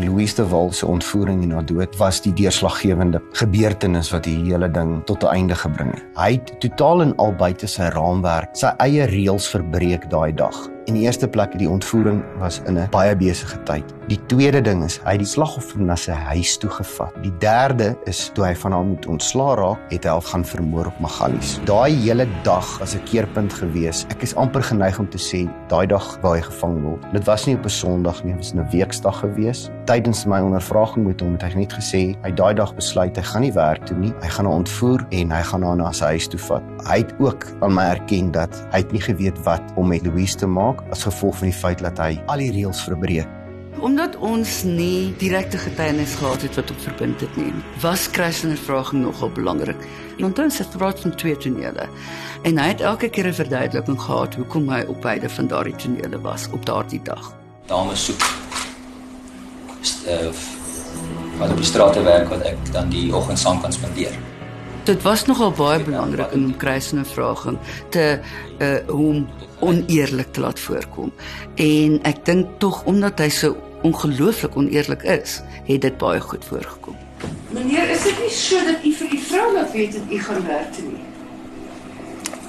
Louise 0.00 0.34
de 0.34 0.48
Waal 0.48 0.72
se 0.72 0.86
ontvoering 0.86 1.42
en 1.42 1.50
haar 1.50 1.66
dood 1.66 1.96
was 1.96 2.20
die 2.22 2.32
deurslaggewende 2.32 3.22
gebeurtenis 3.32 4.10
wat 4.10 4.24
die 4.24 4.36
hele 4.44 4.70
ding 4.70 5.04
tot 5.04 5.22
'n 5.24 5.26
einde 5.26 5.54
gebring 5.54 5.94
het. 5.94 6.04
Hy 6.14 6.32
het 6.32 6.60
totaal 6.60 7.02
en 7.02 7.16
al 7.16 7.34
buite 7.34 7.66
sy 7.66 7.82
raamwerk 7.82 8.56
sy 8.56 8.72
eie 8.78 9.04
reëls 9.04 9.48
verbreek 9.48 10.10
daai 10.10 10.34
dag. 10.34 10.73
In 10.84 10.98
die 10.98 11.06
eerste 11.06 11.24
plek, 11.28 11.54
die 11.56 11.68
ontvoering 11.68 12.18
was 12.38 12.60
in 12.68 12.76
'n 12.76 12.88
baie 12.90 13.16
besige 13.16 13.56
tyd. 13.64 13.84
Die 14.08 14.20
tweede 14.26 14.60
ding 14.60 14.84
is 14.84 15.00
hy 15.04 15.12
het 15.12 15.22
die 15.22 15.28
slagoffer 15.28 15.80
na 15.80 15.94
sy 15.96 16.12
huis 16.12 16.58
toe 16.58 16.70
gevat. 16.70 17.14
Die 17.22 17.32
derde 17.40 17.96
is 18.04 18.30
toe 18.34 18.44
hy 18.44 18.54
van 18.54 18.72
hom 18.72 18.88
moet 18.88 19.06
ontslaa 19.06 19.54
raak, 19.56 19.78
het 19.88 20.04
hy 20.04 20.10
al 20.10 20.20
gaan 20.20 20.44
vermoor 20.44 20.86
op 20.86 20.98
Magalies. 21.00 21.60
Daai 21.64 21.94
hele 21.94 22.26
dag 22.42 22.78
was 22.78 22.94
'n 22.94 23.02
keerpunt 23.04 23.52
gewees. 23.52 24.04
Ek 24.10 24.22
is 24.22 24.34
amper 24.36 24.62
geneig 24.62 24.98
om 24.98 25.08
te 25.08 25.18
sê 25.18 25.48
daai 25.68 25.86
dag 25.86 26.18
waar 26.20 26.36
hy 26.36 26.42
gevang 26.42 26.82
word. 26.82 27.12
Dit 27.12 27.24
was 27.24 27.46
nie 27.46 27.56
op 27.56 27.64
'n 27.64 27.68
Sondag 27.68 28.24
nie, 28.24 28.34
dit 28.34 28.42
was 28.42 28.54
'n 28.54 28.68
weekdag 28.70 29.18
gewees. 29.20 29.70
Tydens 29.86 30.26
my 30.26 30.40
ondervraging 30.40 31.06
met 31.06 31.20
hom 31.20 31.32
het 31.32 31.42
hy 31.42 31.54
net 31.60 31.72
gesê 31.72 32.14
hy 32.22 32.30
daai 32.30 32.54
dag 32.54 32.74
besluit 32.74 33.16
hy 33.16 33.22
gaan 33.22 33.42
nie 33.42 33.52
werk 33.52 33.86
toe 33.86 33.96
nie. 33.96 34.12
Hy 34.20 34.28
gaan 34.28 34.44
haar 34.44 34.54
ontvoer 34.54 35.06
en 35.10 35.30
hy 35.30 35.42
gaan 35.42 35.62
haar 35.62 35.76
na 35.76 35.92
sy 35.92 36.04
huis 36.04 36.28
toe 36.28 36.40
vat. 36.40 36.62
Hy 36.86 36.98
het 36.98 37.14
ook 37.18 37.46
aan 37.60 37.74
my 37.74 37.84
erken 37.84 38.30
dat 38.30 38.66
hy 38.70 38.78
het 38.78 38.92
nie 38.92 39.00
geweet 39.00 39.44
wat 39.44 39.62
om 39.76 39.88
met 39.88 40.04
Louise 40.06 40.36
te 40.36 40.46
maak 40.46 40.73
as 40.90 41.04
gevolg 41.06 41.36
van 41.38 41.50
die 41.50 41.56
feit 41.56 41.82
dat 41.84 41.98
hy 41.98 42.12
al 42.26 42.42
die 42.42 42.52
reëls 42.52 42.82
verbreek. 42.86 43.28
Omdat 43.84 44.16
ons 44.16 44.62
nie 44.62 45.14
direkte 45.18 45.58
getuienis 45.58 46.14
gehad 46.14 46.42
het 46.46 46.54
wat 46.56 46.70
op 46.70 46.80
verbind 46.80 47.20
het 47.20 47.36
nie, 47.36 47.50
was 47.82 48.06
kruisindervraging 48.10 49.02
nogal 49.02 49.32
belangrik. 49.34 49.80
Onthou 50.22 50.46
sy 50.50 50.64
praat 50.76 51.00
van 51.00 51.16
twee 51.20 51.36
tonele. 51.36 51.88
En 52.46 52.58
hy 52.58 52.68
het 52.70 52.80
elke 52.80 53.08
keer 53.08 53.26
'n 53.28 53.34
verduideliking 53.34 54.00
gehad 54.00 54.34
hoekom 54.34 54.68
hy 54.68 54.84
op 54.88 55.00
beide 55.02 55.28
van 55.28 55.46
daardie 55.46 55.76
tonele 55.76 56.20
was 56.20 56.48
op 56.52 56.66
daardie 56.66 57.02
dag. 57.02 57.34
Dames 57.66 58.04
soek 58.04 58.22
uh, 60.06 60.30
wat 61.38 61.50
op 61.50 61.56
die 61.56 61.66
strate 61.66 62.02
werk 62.02 62.28
wat 62.28 62.42
ek 62.42 62.72
dan 62.72 62.88
die 62.88 63.14
oggend 63.14 63.38
saam 63.38 63.60
kan 63.60 63.72
spandeer. 63.72 64.14
Dit 64.84 65.02
was 65.02 65.24
nogal 65.24 65.52
baie 65.56 65.80
belangrik 65.80 66.32
in 66.36 66.42
om 66.44 66.56
kruisindervraging 66.60 67.56
te 67.88 68.18
uh, 68.58 68.74
hom 68.88 69.22
oneerlik 69.64 70.34
te 70.36 70.42
laat 70.44 70.60
voorkom. 70.60 71.12
En 71.56 71.96
ek 72.04 72.20
dink 72.28 72.58
tog 72.60 72.82
omdat 72.84 73.22
hy 73.24 73.30
so 73.32 73.56
ongelooflik 73.88 74.58
oneerlik 74.60 75.06
is, 75.08 75.40
het 75.64 75.80
dit 75.86 75.96
baie 75.96 76.20
goed 76.20 76.44
voorgekom. 76.44 77.00
Meneer, 77.56 77.94
is 77.96 78.04
dit 78.04 78.20
nie 78.26 78.30
so 78.36 78.60
dat 78.68 78.84
u 78.84 78.92
vir 79.00 79.16
u 79.16 79.22
vrou 79.30 79.48
laat 79.56 79.72
weet 79.72 79.96
dat 79.96 80.12
u 80.12 80.22
gaan 80.28 80.46
werk 80.52 80.72
toe 80.76 80.86
nie? 80.90 81.02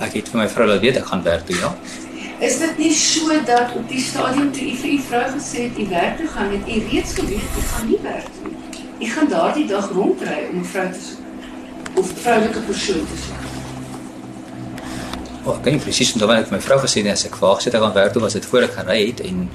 Ek 0.04 0.20
het 0.20 0.36
vir 0.36 0.44
my 0.44 0.52
vrou 0.52 0.72
laat 0.74 0.84
weet 0.84 1.00
ek 1.00 1.12
gaan 1.16 1.24
werk 1.24 1.48
toe, 1.48 1.60
ja. 1.64 1.74
Is 2.44 2.60
dit 2.60 2.78
nie 2.84 2.94
so 3.00 3.44
dat 3.48 3.76
op 3.80 3.88
die 3.88 4.04
stadium 4.04 4.52
toe 4.52 4.72
u 4.74 4.80
vir 4.84 4.98
u 5.00 5.04
vrou 5.08 5.28
gesê 5.40 5.70
het 5.70 5.78
u 5.80 5.88
werk 5.88 6.18
toe 6.20 6.34
gaan, 6.36 6.58
het 6.60 6.68
u 6.68 6.88
reeds 6.92 7.16
geweet 7.16 7.60
u 7.60 7.70
gaan 7.74 7.94
nie 7.94 8.02
werk 8.04 8.32
toe 8.36 8.50
nie? 8.52 8.82
U 9.08 9.14
gaan 9.14 9.30
daardie 9.32 9.70
dag 9.72 9.94
rondry 9.96 10.50
om 10.52 10.60
'n 10.60 10.74
vrou 10.76 10.92
te 10.92 11.00
soek 11.00 11.25
of 11.96 12.12
vroulike 12.22 12.60
persoon 12.68 13.06
te 13.06 13.20
soek. 13.26 13.44
Oh, 15.46 15.54
ek 15.54 15.64
kan 15.64 15.76
nie 15.76 15.82
presies 15.84 16.14
onthou 16.16 16.28
wanneer 16.30 16.48
ek 16.48 16.52
vir 16.52 16.58
my 16.58 16.66
vrou 16.66 16.80
gesê 16.82 17.04
het 17.06 17.14
as 17.14 17.26
ek 17.28 17.36
vaag 17.38 17.60
sit 17.62 17.76
ek 17.78 17.84
gaan 17.84 17.94
werk 17.94 18.14
toe 18.16 18.22
was 18.24 18.34
dit 18.34 18.46
voor 18.50 18.66
ek 18.66 18.78
gery 18.80 19.00
het 19.08 19.20
en 19.30 19.48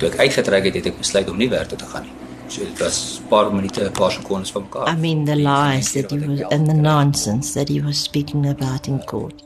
toe 0.00 0.08
ek 0.10 0.16
uitgetrek 0.24 0.64
het 0.70 0.78
het 0.80 0.88
ek 0.90 0.98
besluit 0.98 1.30
om 1.30 1.38
nie 1.38 1.50
werk 1.52 1.70
toe 1.70 1.78
te 1.78 1.90
gaan 1.92 2.08
nie. 2.08 2.16
So 2.48 2.62
dit 2.64 2.78
was 2.78 3.20
'n 3.20 3.28
paar 3.28 3.52
minute, 3.54 3.80
'n 3.84 3.92
paar 3.92 4.12
sekondes 4.12 4.50
van 4.50 4.62
mekaar. 4.62 4.88
I 4.88 4.96
mean, 4.96 5.24
the 5.24 5.36
lies 5.36 5.92
that 5.92 6.10
he 6.10 6.18
was 6.18 6.40
and 6.50 6.66
the 6.66 6.74
nonsense 6.74 7.52
that 7.54 7.68
he 7.68 7.80
was 7.80 8.02
speaking 8.02 8.46
about 8.46 8.86
in 8.86 8.98
court. 9.04 9.42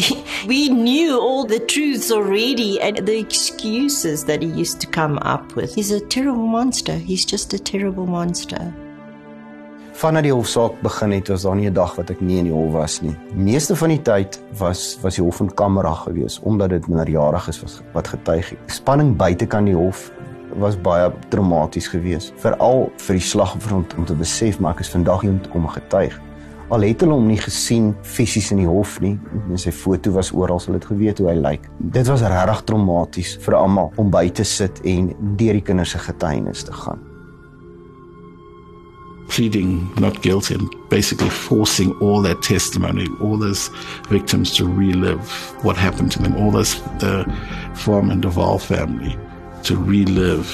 we 0.46 0.68
knew 0.68 1.18
all 1.20 1.44
the 1.44 1.60
truths 1.60 2.10
already 2.10 2.80
and 2.80 3.06
the 3.06 3.18
excuses 3.18 4.24
that 4.24 4.42
he 4.42 4.48
used 4.48 4.80
to 4.80 4.86
come 4.86 5.18
up 5.18 5.54
with. 5.56 5.74
He's 5.74 5.90
a 5.90 6.00
terrible 6.00 6.46
monster. 6.46 6.94
He's 6.94 7.24
just 7.24 7.52
a 7.52 7.58
terrible 7.58 8.06
monster. 8.06 8.72
Vanaf 10.00 10.22
die 10.24 10.32
hofsaak 10.32 10.78
begin 10.80 11.12
het, 11.12 11.28
was 11.28 11.42
daar 11.44 11.56
nie 11.56 11.68
'n 11.68 11.74
dag 11.74 11.94
wat 11.96 12.10
ek 12.10 12.20
nie 12.20 12.38
in 12.38 12.44
die 12.44 12.52
hof 12.52 12.72
was 12.72 13.02
nie. 13.02 13.14
Meeste 13.34 13.76
van 13.76 13.88
die 13.88 14.02
tyd 14.02 14.40
was 14.58 14.98
was 15.02 15.14
die 15.14 15.24
hof 15.24 15.40
in 15.40 15.54
kamera 15.54 15.92
gewees 15.92 16.40
omdat 16.42 16.70
dit 16.70 16.88
minderjariges 16.88 17.60
was 17.62 17.82
wat 17.92 18.08
getuig 18.08 18.48
het. 18.50 18.58
Spanning 18.66 19.16
buitekant 19.16 19.66
die 19.66 19.74
hof 19.74 20.10
was 20.56 20.80
baie 20.80 21.12
traumaties 21.28 21.88
geweest, 21.88 22.32
veral 22.36 22.90
vir 22.96 23.14
die 23.14 23.22
slagoffer 23.22 23.74
om, 23.74 23.86
om 23.96 24.04
te 24.04 24.14
besef 24.14 24.60
maar 24.60 24.72
ek 24.72 24.80
is 24.80 24.88
vandag 24.88 25.20
hier 25.20 25.30
om 25.30 25.42
te 25.42 25.48
kom 25.48 25.68
getuig. 25.68 26.20
Al 26.70 26.80
het 26.80 27.00
hulle 27.00 27.12
hom 27.12 27.26
nie 27.26 27.36
gesien 27.36 27.94
fisies 28.02 28.50
in 28.50 28.56
die 28.56 28.66
hof 28.66 29.00
nie, 29.00 29.18
en 29.50 29.58
sy 29.58 29.70
foto 29.70 30.12
was 30.12 30.32
oral, 30.32 30.60
hulle 30.64 30.78
het 30.78 30.86
geweet 30.86 31.18
hoe 31.18 31.28
hy 31.28 31.34
lyk. 31.34 31.68
Dit 31.78 32.06
was 32.06 32.22
regtig 32.22 32.62
traumaties 32.62 33.36
vir 33.36 33.54
almal 33.54 33.92
om 33.96 34.10
by 34.10 34.30
te 34.30 34.44
sit 34.44 34.80
en 34.84 35.14
deur 35.36 35.52
die 35.52 35.62
kinders 35.62 35.90
se 35.90 35.98
getuienis 35.98 36.62
te 36.62 36.72
gaan. 36.72 37.09
Pleading 39.30 39.92
not 39.94 40.20
guilty 40.22 40.54
and 40.54 40.68
basically 40.88 41.30
forcing 41.30 41.92
all 42.00 42.20
that 42.22 42.42
testimony, 42.42 43.06
all 43.20 43.36
those 43.36 43.68
victims 44.08 44.54
to 44.56 44.66
relive 44.66 45.20
what 45.64 45.76
happened 45.76 46.12
to 46.12 46.22
them, 46.22 46.36
all 46.36 46.50
those 46.50 46.82
the 46.98 47.24
Form 47.74 48.10
and 48.10 48.20
Duval 48.22 48.58
family 48.58 49.16
to 49.62 49.76
relive 49.76 50.46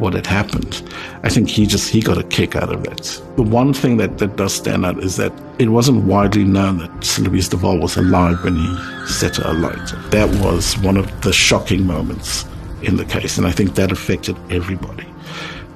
what 0.00 0.14
had 0.14 0.26
happened. 0.26 0.82
I 1.22 1.28
think 1.28 1.48
he 1.48 1.66
just 1.66 1.90
he 1.90 2.00
got 2.00 2.16
a 2.16 2.22
kick 2.22 2.56
out 2.56 2.72
of 2.72 2.84
it. 2.86 3.20
The 3.36 3.42
one 3.42 3.74
thing 3.74 3.98
that, 3.98 4.18
that 4.18 4.36
does 4.36 4.54
stand 4.54 4.86
out 4.86 4.98
is 4.98 5.16
that 5.16 5.32
it 5.58 5.68
wasn't 5.68 6.04
widely 6.04 6.44
known 6.44 6.78
that 6.78 7.18
Louise 7.18 7.48
Duval 7.48 7.78
was 7.78 7.96
alive 7.96 8.42
when 8.42 8.56
he 8.56 9.06
set 9.06 9.36
her 9.36 9.50
alight. 9.50 9.92
That 10.10 10.28
was 10.42 10.78
one 10.78 10.96
of 10.96 11.20
the 11.20 11.32
shocking 11.32 11.86
moments 11.86 12.46
in 12.82 12.96
the 12.96 13.04
case, 13.04 13.36
and 13.36 13.46
I 13.46 13.50
think 13.50 13.74
that 13.74 13.92
affected 13.92 14.36
everybody. 14.50 15.06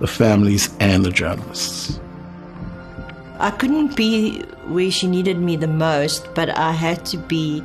The 0.01 0.07
families 0.07 0.75
and 0.81 1.05
the 1.05 1.11
journalists. 1.11 2.01
I 3.39 3.51
couldn't 3.51 3.97
be 3.97 4.43
where 4.67 4.91
she 4.91 5.07
needed 5.09 5.39
me 5.39 5.57
the 5.57 5.67
most, 5.67 6.33
but 6.35 6.57
I 6.57 6.73
had 6.73 7.05
to 7.07 7.19
be 7.19 7.63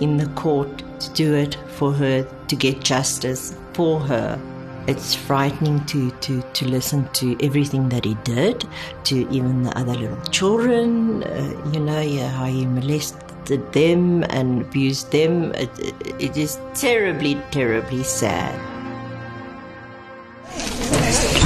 in 0.00 0.18
the 0.18 0.26
court 0.34 0.82
to 1.00 1.12
do 1.12 1.34
it 1.34 1.56
for 1.68 1.92
her, 1.92 2.22
to 2.22 2.56
get 2.56 2.80
justice 2.80 3.56
for 3.72 3.98
her. 4.00 4.38
It's 4.86 5.14
frightening 5.14 5.84
to, 5.86 6.10
to, 6.10 6.42
to 6.42 6.68
listen 6.68 7.08
to 7.14 7.36
everything 7.40 7.88
that 7.88 8.04
he 8.04 8.14
did, 8.24 8.64
to 9.04 9.28
even 9.30 9.64
the 9.64 9.76
other 9.76 9.94
little 9.94 10.20
children, 10.26 11.24
uh, 11.24 11.70
you 11.72 11.80
know, 11.80 12.00
yeah, 12.00 12.28
how 12.28 12.44
he 12.44 12.66
molested 12.66 13.72
them 13.72 14.22
and 14.30 14.62
abused 14.62 15.10
them. 15.10 15.52
It, 15.54 15.70
it, 15.78 15.94
it 16.20 16.36
is 16.36 16.60
terribly, 16.74 17.40
terribly 17.50 18.04
sad. 18.04 18.75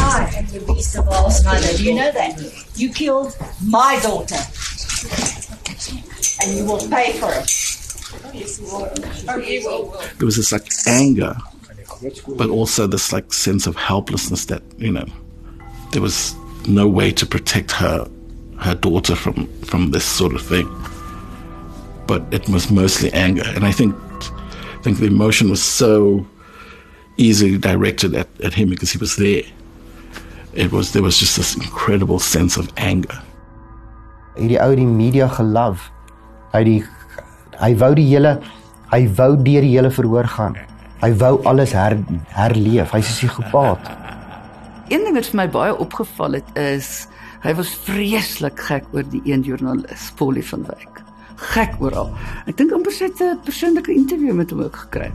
I 0.00 0.32
am 0.36 0.46
the 0.46 0.60
beast 0.66 0.96
of 0.96 1.08
all 1.08 1.30
Snyder. 1.30 1.76
Do 1.76 1.84
you 1.84 1.94
know 1.94 2.10
that? 2.12 2.42
You 2.76 2.92
killed 2.92 3.36
my 3.64 3.98
daughter. 4.02 4.36
And 6.42 6.56
you 6.56 6.64
will 6.64 6.80
pay 6.88 7.12
for 7.18 7.30
it. 7.32 7.70
There 10.18 10.26
was 10.26 10.36
this 10.36 10.52
like 10.52 10.66
anger, 10.86 11.36
but 12.28 12.50
also 12.50 12.86
this 12.86 13.12
like 13.12 13.32
sense 13.32 13.66
of 13.66 13.76
helplessness 13.76 14.46
that 14.46 14.62
you 14.78 14.90
know 14.90 15.04
there 15.92 16.02
was 16.02 16.34
no 16.66 16.88
way 16.88 17.10
to 17.12 17.26
protect 17.26 17.70
her 17.72 18.08
her 18.58 18.74
daughter 18.74 19.14
from 19.14 19.46
from 19.62 19.90
this 19.90 20.04
sort 20.04 20.34
of 20.34 20.42
thing. 20.42 20.68
But 22.06 22.22
it 22.32 22.48
was 22.48 22.70
mostly 22.70 23.12
anger, 23.12 23.44
and 23.46 23.64
I 23.64 23.72
think 23.72 23.94
I 23.94 24.82
think 24.82 24.98
the 24.98 25.06
emotion 25.06 25.50
was 25.50 25.62
so 25.62 26.26
easily 27.16 27.58
directed 27.58 28.14
at, 28.14 28.28
at 28.42 28.54
him 28.54 28.70
because 28.70 28.90
he 28.90 28.98
was 28.98 29.16
there. 29.16 29.42
It 30.52 30.72
was 30.72 30.90
there 30.90 31.02
was 31.02 31.18
just 31.18 31.36
this 31.36 31.54
incredible 31.54 32.18
sense 32.18 32.56
of 32.58 32.66
anger. 32.76 33.22
Hierdie 34.34 34.58
ou 34.58 34.74
die 34.74 34.86
media 34.86 35.28
gelove. 35.30 35.92
Hy 36.50 36.62
die 36.66 36.80
hy 37.60 37.74
wou 37.78 37.92
die 37.94 38.06
hele 38.08 38.40
hy 38.90 39.04
wou 39.14 39.36
deur 39.36 39.62
die 39.62 39.76
hele 39.76 39.92
verhoor 39.94 40.26
gaan. 40.26 40.56
Hy 41.00 41.12
wou 41.22 41.36
alles 41.48 41.72
her, 41.72 41.94
herleef. 42.34 42.90
Hy's 42.90 43.08
'n 43.08 43.16
psigopaat. 43.18 43.90
Een 44.90 45.04
ding 45.06 45.14
wat 45.14 45.30
vir 45.30 45.36
my 45.36 45.48
baie 45.48 45.76
opgeval 45.76 46.32
het 46.32 46.58
is 46.58 47.06
hy 47.42 47.54
was 47.54 47.70
vreeslik 47.86 48.58
gek 48.58 48.84
oor 48.92 49.06
die 49.06 49.22
een 49.24 49.42
joernalis, 49.42 50.10
Polly 50.16 50.42
van 50.42 50.66
Wyk. 50.66 51.02
Gek 51.54 51.78
oral. 51.80 52.10
Ek 52.46 52.56
dink 52.56 52.72
amper 52.72 52.92
sy 52.92 53.04
het 53.04 53.22
'n 53.22 53.38
persoonlike 53.44 53.92
onderhoud 53.94 54.36
met 54.36 54.50
hom 54.50 54.62
ook 54.62 54.76
gekry. 54.76 55.12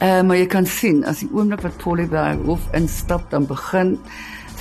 Uh, 0.00 0.22
maar 0.22 0.36
jy 0.36 0.46
kan 0.46 0.66
sien 0.66 1.04
as 1.04 1.20
die 1.20 1.28
oomblik 1.34 1.60
wat 1.60 1.76
Polly 1.76 2.06
by 2.06 2.36
hof 2.46 2.62
instap 2.72 3.30
dan 3.30 3.46
begin 3.46 3.98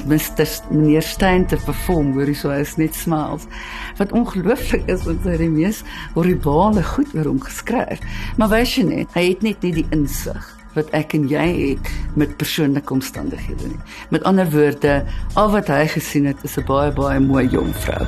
Mr. 0.05 0.45
meneer 0.69 1.01
Stein 1.01 1.45
te 1.45 1.57
perform, 1.65 2.13
hoor 2.13 2.29
jy 2.29 2.35
so 2.37 2.51
hy 2.53 2.61
is 2.61 2.75
net 2.77 2.95
smiles. 2.95 3.47
Wat 3.97 4.11
ongelooflik 4.11 4.85
is 4.91 5.07
want 5.07 5.25
hy 5.25 5.37
het 5.37 5.43
die 5.45 5.49
mees 5.49 5.83
horribale 6.13 6.83
goed 6.83 7.15
oor 7.15 7.31
hom 7.31 7.41
geskryf. 7.41 8.03
Maar 8.37 8.53
wys 8.53 8.77
jy 8.77 8.85
net, 8.91 9.17
hy 9.17 9.25
het 9.31 9.41
net 9.41 9.65
nie 9.65 9.73
die 9.81 9.87
insig 9.95 10.53
wat 10.77 10.93
ek 10.93 11.15
en 11.17 11.25
jy 11.31 11.45
het 11.57 11.91
met 12.19 12.37
persoonlike 12.37 12.93
omstandighede 12.93 13.73
nie. 13.73 13.81
Met 14.13 14.23
ander 14.29 14.49
woorde, 14.53 14.99
al 15.33 15.53
wat 15.55 15.73
hy 15.73 15.85
gesien 15.97 16.29
het 16.29 16.43
is 16.43 16.57
'n 16.57 16.65
baie 16.69 16.91
baie 16.91 17.19
mooi 17.19 17.47
jong 17.49 17.73
vrou. 17.73 18.05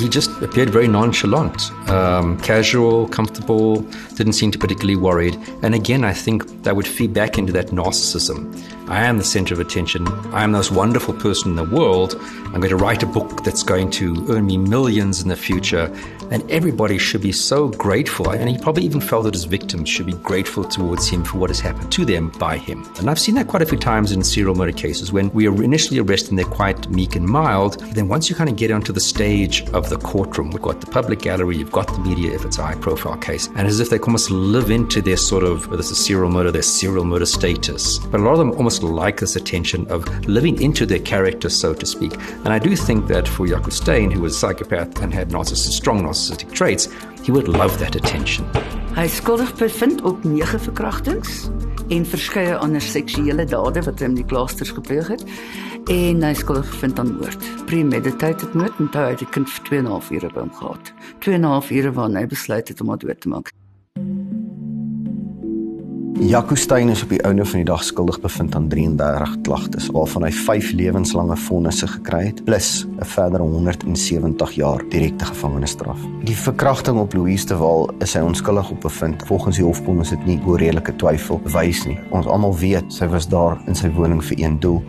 He 0.00 0.08
just 0.08 0.30
appeared 0.42 0.70
very 0.70 0.88
nonchalant, 0.88 1.70
um, 1.88 2.38
casual, 2.40 3.08
comfortable, 3.08 3.80
didn't 4.14 4.34
seem 4.34 4.50
to 4.50 4.58
particularly 4.58 4.96
worried. 4.96 5.36
And 5.62 5.74
again, 5.74 6.04
I 6.04 6.12
think 6.12 6.64
that 6.64 6.76
would 6.76 6.86
feed 6.86 7.14
back 7.14 7.38
into 7.38 7.52
that 7.52 7.68
narcissism. 7.68 8.60
I 8.88 9.04
am 9.04 9.18
the 9.18 9.24
center 9.24 9.54
of 9.54 9.60
attention. 9.60 10.08
I 10.32 10.42
am 10.42 10.52
the 10.52 10.58
most 10.58 10.72
wonderful 10.72 11.14
person 11.14 11.50
in 11.50 11.56
the 11.56 11.76
world. 11.76 12.16
I'm 12.46 12.60
going 12.60 12.70
to 12.70 12.76
write 12.76 13.02
a 13.02 13.06
book 13.06 13.44
that's 13.44 13.62
going 13.62 13.90
to 13.92 14.26
earn 14.30 14.46
me 14.46 14.56
millions 14.56 15.22
in 15.22 15.28
the 15.28 15.36
future. 15.36 15.94
And 16.30 16.48
everybody 16.50 16.98
should 16.98 17.22
be 17.22 17.32
so 17.32 17.68
grateful. 17.68 18.30
And 18.30 18.48
he 18.48 18.56
probably 18.58 18.84
even 18.84 19.00
felt 19.00 19.24
that 19.24 19.34
his 19.34 19.44
victims 19.44 19.88
should 19.88 20.06
be 20.06 20.12
grateful 20.12 20.64
towards 20.64 21.08
him 21.08 21.24
for 21.24 21.38
what 21.38 21.50
has 21.50 21.60
happened 21.60 21.90
to 21.92 22.04
them 22.04 22.30
by 22.38 22.56
him. 22.56 22.86
And 22.98 23.10
I've 23.10 23.18
seen 23.18 23.34
that 23.34 23.48
quite 23.48 23.62
a 23.62 23.66
few 23.66 23.78
times 23.78 24.12
in 24.12 24.22
serial 24.22 24.54
murder 24.54 24.72
cases 24.72 25.12
when 25.12 25.30
we 25.30 25.48
are 25.48 25.62
initially 25.62 25.98
arrested 25.98 26.30
and 26.30 26.38
they're 26.38 26.46
quite 26.46 26.88
meek 26.88 27.16
and 27.16 27.26
mild. 27.26 27.80
Then 27.94 28.08
once 28.08 28.30
you 28.30 28.36
kind 28.36 28.48
of 28.48 28.56
get 28.56 28.70
onto 28.70 28.92
the 28.92 29.00
stage 29.00 29.68
of 29.70 29.90
the 29.90 29.96
courtroom, 29.98 30.50
we've 30.50 30.62
got 30.62 30.80
the 30.80 30.86
public 30.86 31.20
gallery, 31.20 31.56
you've 31.56 31.72
got 31.72 31.88
the 31.88 31.98
media 32.00 32.32
if 32.32 32.44
it's 32.44 32.58
a 32.58 32.62
high 32.62 32.74
profile 32.76 33.16
case, 33.16 33.48
and 33.56 33.66
as 33.66 33.80
if 33.80 33.90
they 33.90 33.98
almost 33.98 34.30
live 34.30 34.70
into 34.70 35.02
their 35.02 35.16
sort 35.16 35.44
of, 35.44 35.66
whether 35.68 35.80
it's 35.80 35.90
a 35.90 35.94
serial 35.94 36.30
murder, 36.30 36.50
their 36.50 36.62
serial 36.62 37.04
murder 37.04 37.26
status. 37.26 37.98
But 37.98 38.20
a 38.20 38.22
lot 38.22 38.32
of 38.32 38.38
them 38.38 38.52
almost 38.52 38.82
like 38.82 39.18
this 39.18 39.36
attention 39.36 39.86
of 39.90 40.06
living 40.26 40.60
into 40.62 40.86
their 40.86 41.00
character, 41.00 41.48
so 41.48 41.74
to 41.74 41.86
speak. 41.86 42.14
And 42.44 42.48
I 42.48 42.58
do 42.58 42.76
think 42.76 43.08
that 43.08 43.26
for 43.26 43.46
Jaco 43.46 43.72
Steyn, 43.72 44.10
who 44.10 44.22
was 44.22 44.36
a 44.36 44.38
psychopath 44.38 45.02
and 45.02 45.12
had 45.12 45.30
narcissistic, 45.30 45.72
strong 45.72 46.02
narcissistic 46.20 46.52
traits, 46.52 46.88
he 47.24 47.32
would 47.32 47.48
love 47.48 47.78
that 47.78 47.96
attention. 47.96 48.44
Hy 48.94 49.04
is 49.04 49.16
skuldig 49.16 49.54
bevind 49.54 50.02
op 50.02 50.24
9 50.24 50.60
verkrachtings 50.60 51.48
en 51.88 52.06
verskeie 52.06 52.56
ander 52.56 52.82
seksuele 52.82 53.44
dade 53.46 53.82
wat 53.86 54.00
hy 54.00 54.10
in 54.10 54.18
die 54.18 54.26
klaasters 54.26 54.72
gepleeg 54.74 55.08
het 55.14 55.24
en 55.90 56.22
hy 56.22 56.32
is 56.34 56.42
skuldig 56.44 56.68
bevind 56.74 57.00
aan 57.02 57.14
moord. 57.18 57.46
Premeditated 57.70 58.54
moord 58.58 58.82
en 58.82 58.90
hy 58.94 59.06
het 59.14 59.24
die 59.24 59.30
kind 59.30 59.48
vir 59.48 59.64
2 59.70 59.78
en 59.78 59.86
'n 59.86 59.94
half 59.94 60.10
ure 60.10 60.30
by 60.34 60.40
hom 60.40 60.54
gehad. 60.60 60.92
2 61.20 61.34
en 61.34 61.40
'n 61.40 61.52
half 61.54 61.70
ure 61.70 61.92
waarna 61.92 62.20
hy 62.20 62.26
besluit 62.26 62.68
het 62.68 62.80
om 62.80 62.88
hom 62.88 62.98
dood 62.98 63.20
te 63.20 63.28
maak. 63.28 63.52
Jaco 66.20 66.54
Steyn 66.54 66.90
is 66.92 67.00
op 67.00 67.14
die 67.14 67.22
ouene 67.24 67.46
van 67.48 67.62
die 67.62 67.64
dag 67.64 67.80
skuldig 67.80 68.18
bevind 68.20 68.52
aan 68.54 68.66
33 68.68 69.38
klagtes 69.46 69.86
waarvan 69.94 70.26
hy 70.26 70.30
5 70.36 70.74
lewenslange 70.76 71.36
vonnisse 71.46 71.86
gekry 71.88 72.26
het 72.26 72.42
plus 72.44 72.84
'n 72.84 73.08
verdere 73.14 73.42
170 73.42 74.52
jaar 74.52 74.84
direkte 74.92 75.24
gevangenisstraf. 75.24 75.96
Die 76.24 76.36
verkrachting 76.36 76.98
op 77.00 77.14
Louise 77.14 77.46
de 77.46 77.56
Waal 77.56 77.88
is 78.00 78.12
hy 78.12 78.20
onskuldig 78.20 78.70
op 78.70 78.80
bevind. 78.80 79.22
Volgens 79.26 79.56
die 79.56 79.64
hofbond 79.64 80.00
is 80.00 80.10
dit 80.10 80.26
nie 80.26 80.40
oor 80.46 80.58
redelike 80.58 80.96
twyfel 80.96 81.40
bewys 81.40 81.86
nie. 81.86 81.98
Ons 82.10 82.26
almal 82.26 82.58
weet 82.58 82.92
sy 82.92 83.08
was 83.08 83.28
daar 83.28 83.56
in 83.66 83.74
sy 83.74 83.90
woning 83.90 84.24
vir 84.24 84.44
een 84.44 84.60
doel. 84.60 84.82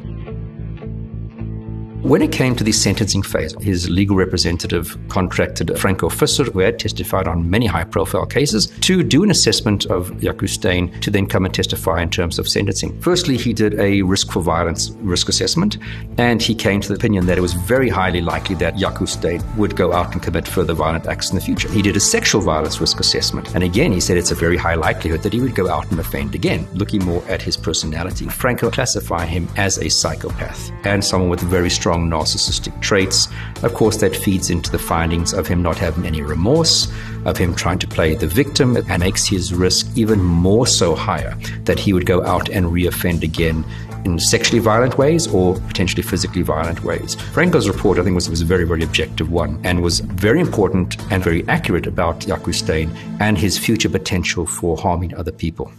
When 2.01 2.23
it 2.23 2.31
came 2.31 2.55
to 2.55 2.63
the 2.63 2.71
sentencing 2.71 3.21
phase, 3.21 3.53
his 3.61 3.87
legal 3.87 4.15
representative 4.15 4.97
contracted 5.07 5.77
Franco 5.77 6.09
Fisser, 6.09 6.51
who 6.51 6.57
had 6.57 6.79
testified 6.79 7.27
on 7.27 7.47
many 7.47 7.67
high 7.67 7.83
profile 7.83 8.25
cases, 8.25 8.67
to 8.81 9.03
do 9.03 9.21
an 9.23 9.29
assessment 9.29 9.85
of 9.85 10.11
Steyn 10.47 10.99
to 11.01 11.11
then 11.11 11.27
come 11.27 11.45
and 11.45 11.53
testify 11.53 12.01
in 12.01 12.09
terms 12.09 12.39
of 12.39 12.49
sentencing. 12.49 12.99
Firstly, 13.01 13.37
he 13.37 13.53
did 13.53 13.79
a 13.79 14.01
risk 14.01 14.31
for 14.31 14.41
violence 14.41 14.89
risk 15.01 15.29
assessment, 15.29 15.77
and 16.17 16.41
he 16.41 16.55
came 16.55 16.81
to 16.81 16.87
the 16.87 16.95
opinion 16.95 17.27
that 17.27 17.37
it 17.37 17.41
was 17.41 17.53
very 17.53 17.87
highly 17.87 18.21
likely 18.21 18.55
that 18.55 18.79
Steyn 19.07 19.43
would 19.55 19.75
go 19.75 19.93
out 19.93 20.11
and 20.13 20.23
commit 20.23 20.47
further 20.47 20.73
violent 20.73 21.05
acts 21.05 21.29
in 21.29 21.35
the 21.35 21.41
future. 21.41 21.69
He 21.69 21.83
did 21.83 21.95
a 21.95 21.99
sexual 21.99 22.41
violence 22.41 22.81
risk 22.81 22.99
assessment, 22.99 23.53
and 23.53 23.63
again, 23.63 23.91
he 23.91 23.99
said 23.99 24.17
it's 24.17 24.31
a 24.31 24.35
very 24.35 24.57
high 24.57 24.75
likelihood 24.75 25.21
that 25.21 25.33
he 25.33 25.39
would 25.39 25.53
go 25.53 25.69
out 25.69 25.91
and 25.91 25.99
offend 25.99 26.33
again, 26.33 26.67
looking 26.73 27.05
more 27.05 27.23
at 27.29 27.43
his 27.43 27.55
personality. 27.55 28.27
Franco 28.27 28.71
classified 28.71 29.29
him 29.29 29.47
as 29.55 29.77
a 29.77 29.87
psychopath 29.87 30.71
and 30.83 31.05
someone 31.05 31.29
with 31.29 31.41
very 31.41 31.69
strong 31.69 31.90
strong 31.91 32.09
narcissistic 32.09 32.79
traits. 32.81 33.27
Of 33.63 33.73
course, 33.73 33.97
that 33.97 34.15
feeds 34.15 34.49
into 34.49 34.71
the 34.71 34.79
findings 34.79 35.33
of 35.33 35.45
him 35.45 35.61
not 35.61 35.77
having 35.77 36.05
any 36.05 36.21
remorse, 36.21 36.87
of 37.25 37.35
him 37.37 37.53
trying 37.53 37.79
to 37.79 37.87
play 37.87 38.15
the 38.15 38.27
victim, 38.27 38.77
and 38.77 38.99
makes 38.99 39.27
his 39.27 39.53
risk 39.53 39.87
even 39.97 40.23
more 40.23 40.65
so 40.65 40.95
higher 40.95 41.35
that 41.65 41.79
he 41.79 41.91
would 41.91 42.05
go 42.05 42.23
out 42.23 42.47
and 42.47 42.67
reoffend 42.67 43.23
again 43.23 43.65
in 44.05 44.19
sexually 44.19 44.59
violent 44.59 44.97
ways 44.97 45.27
or 45.27 45.55
potentially 45.67 46.01
physically 46.01 46.43
violent 46.43 46.81
ways. 46.85 47.17
Franco's 47.33 47.67
report, 47.67 47.99
I 47.99 48.03
think, 48.03 48.15
was, 48.15 48.29
was 48.29 48.39
a 48.39 48.45
very, 48.45 48.63
very 48.63 48.83
objective 48.83 49.29
one 49.29 49.59
and 49.65 49.81
was 49.81 49.99
very 49.99 50.39
important 50.39 50.95
and 51.11 51.21
very 51.21 51.45
accurate 51.49 51.87
about 51.87 52.21
Jaco 52.21 52.55
Steyn 52.55 52.89
and 53.19 53.37
his 53.37 53.57
future 53.57 53.89
potential 53.89 54.45
for 54.45 54.77
harming 54.77 55.13
other 55.15 55.33
people. 55.33 55.73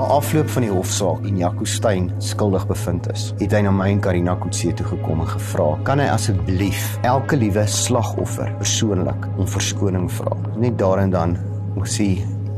Na 0.00 0.06
afloop 0.06 0.48
van 0.48 0.64
die 0.64 0.70
hofsaak 0.72 1.26
en 1.28 1.36
Jaco 1.36 1.66
Steyn 1.68 2.06
skuldig 2.24 2.62
bevind 2.70 3.04
is, 3.12 3.26
het 3.36 3.52
hy 3.52 3.58
na 3.66 3.72
my 3.74 3.90
en 3.92 3.98
Karina 4.00 4.32
Kutse 4.40 4.70
toe 4.78 4.86
gekom 4.88 5.20
en 5.20 5.28
gevra: 5.28 5.66
"Kan 5.84 6.00
hy 6.00 6.06
asseblief 6.08 6.86
elke 7.04 7.36
liewe 7.36 7.66
slagoffer 7.68 8.48
persoonlik 8.62 9.28
om 9.36 9.50
verskoning 9.56 10.08
vra?" 10.08 10.38
Net 10.56 10.78
daar 10.80 11.04
en 11.04 11.12
dan 11.12 11.36
moet 11.74 11.92
sê 11.98 12.08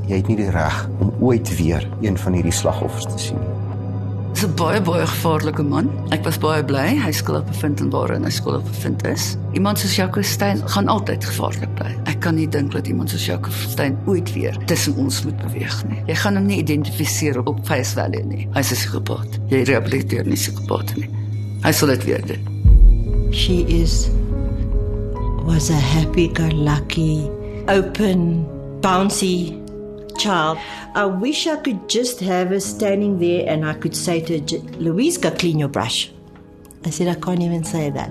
jy 0.06 0.20
het 0.20 0.30
nie 0.30 0.38
die 0.38 0.54
reg 0.54 0.86
om 1.00 1.10
ooit 1.18 1.50
weer 1.58 1.88
een 2.06 2.18
van 2.18 2.38
hierdie 2.38 2.54
slagoffers 2.54 3.10
te 3.10 3.18
sien 3.18 3.42
nie. 3.42 3.61
'n 4.40 4.54
baie 4.56 4.80
baie 4.80 5.06
gevaarlike 5.06 5.62
man. 5.62 5.90
Ek 6.10 6.24
was 6.24 6.38
baie 6.38 6.64
bly 6.64 6.96
hy 6.98 7.10
skuldig 7.12 7.44
bevind 7.44 7.80
en 7.80 7.90
waar 7.90 8.10
hy 8.10 8.30
skuldig 8.30 8.64
bevind 8.64 9.04
is. 9.06 9.36
Iemand 9.52 9.78
soos 9.78 9.96
Jaco 9.96 10.22
Steyn 10.22 10.62
gaan 10.68 10.88
altyd 10.88 11.24
gevaarlik 11.24 11.74
bly. 11.74 11.92
Ek 12.04 12.20
kan 12.20 12.34
nie 12.34 12.48
dink 12.48 12.72
dat 12.72 12.86
iemand 12.86 13.10
soos 13.10 13.26
Jaco 13.26 13.50
Steyn 13.50 13.98
ooit 14.06 14.32
weer 14.34 14.56
tussen 14.66 14.96
ons 14.96 15.24
moet 15.24 15.36
beweeg 15.36 15.84
nie. 15.88 16.02
Jy 16.06 16.14
gaan 16.14 16.36
hom 16.36 16.46
nie 16.46 16.58
identifiseer 16.58 17.38
op 17.46 17.60
face 17.66 17.94
value 17.94 18.24
nie. 18.24 18.48
Hy's 18.54 18.72
'n 18.72 18.74
psigopaat. 18.74 19.38
Jy 19.48 19.62
rehabiliteer 19.62 20.24
nie 20.26 20.36
psigopaat 20.36 20.96
nie. 20.96 21.08
Hy 21.62 21.72
sal 21.72 21.88
dit 21.88 22.04
weer 22.04 22.26
doen. 22.26 22.42
She 23.32 23.64
is 23.68 24.10
was 25.44 25.70
a 25.70 25.74
happy-go-lucky, 25.74 27.28
open, 27.68 28.46
bouncy 28.80 29.61
child. 30.16 30.58
I 30.94 31.06
wish 31.06 31.46
I 31.46 31.56
could 31.56 31.88
just 31.88 32.20
have 32.20 32.48
her 32.48 32.60
standing 32.60 33.18
there 33.18 33.48
and 33.48 33.64
I 33.64 33.74
could 33.74 33.96
say 33.96 34.20
to 34.20 34.38
her, 34.38 34.58
Louise, 34.78 35.18
go 35.18 35.30
clean 35.30 35.58
your 35.58 35.68
brush. 35.68 36.10
I 36.84 36.90
said, 36.90 37.08
I 37.08 37.14
can't 37.14 37.42
even 37.42 37.64
say 37.64 37.90
that. 37.90 38.10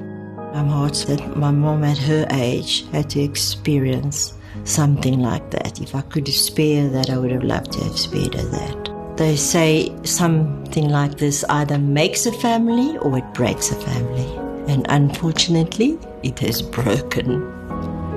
I'm 0.54 0.68
that 0.68 1.38
my 1.38 1.52
mom 1.52 1.84
at 1.86 1.98
her 1.98 2.28
age 2.32 2.86
had 2.92 3.10
to 3.12 3.22
experience 3.22 4.34
something 4.66 5.22
like 5.22 5.50
that. 5.52 5.80
If 5.80 5.96
I 5.96 6.02
could 6.02 6.28
spare 6.28 6.90
that, 6.90 7.10
I 7.10 7.18
would 7.18 7.32
have 7.32 7.44
loved 7.44 7.72
to 7.74 7.84
have 7.86 7.98
spared 7.98 8.34
her 8.36 8.44
that. 8.44 9.18
They 9.18 9.36
say 9.38 9.96
something 10.04 10.90
like 10.90 11.18
this 11.18 11.46
either 11.46 11.78
makes 11.78 12.26
a 12.26 12.34
family 12.34 12.98
or 12.98 13.18
it 13.18 13.34
breaks 13.34 13.72
a 13.72 13.76
family. 13.76 14.28
And 14.72 14.86
unfortunately, 14.90 15.98
it 16.24 16.40
has 16.40 16.62
broken 16.62 17.40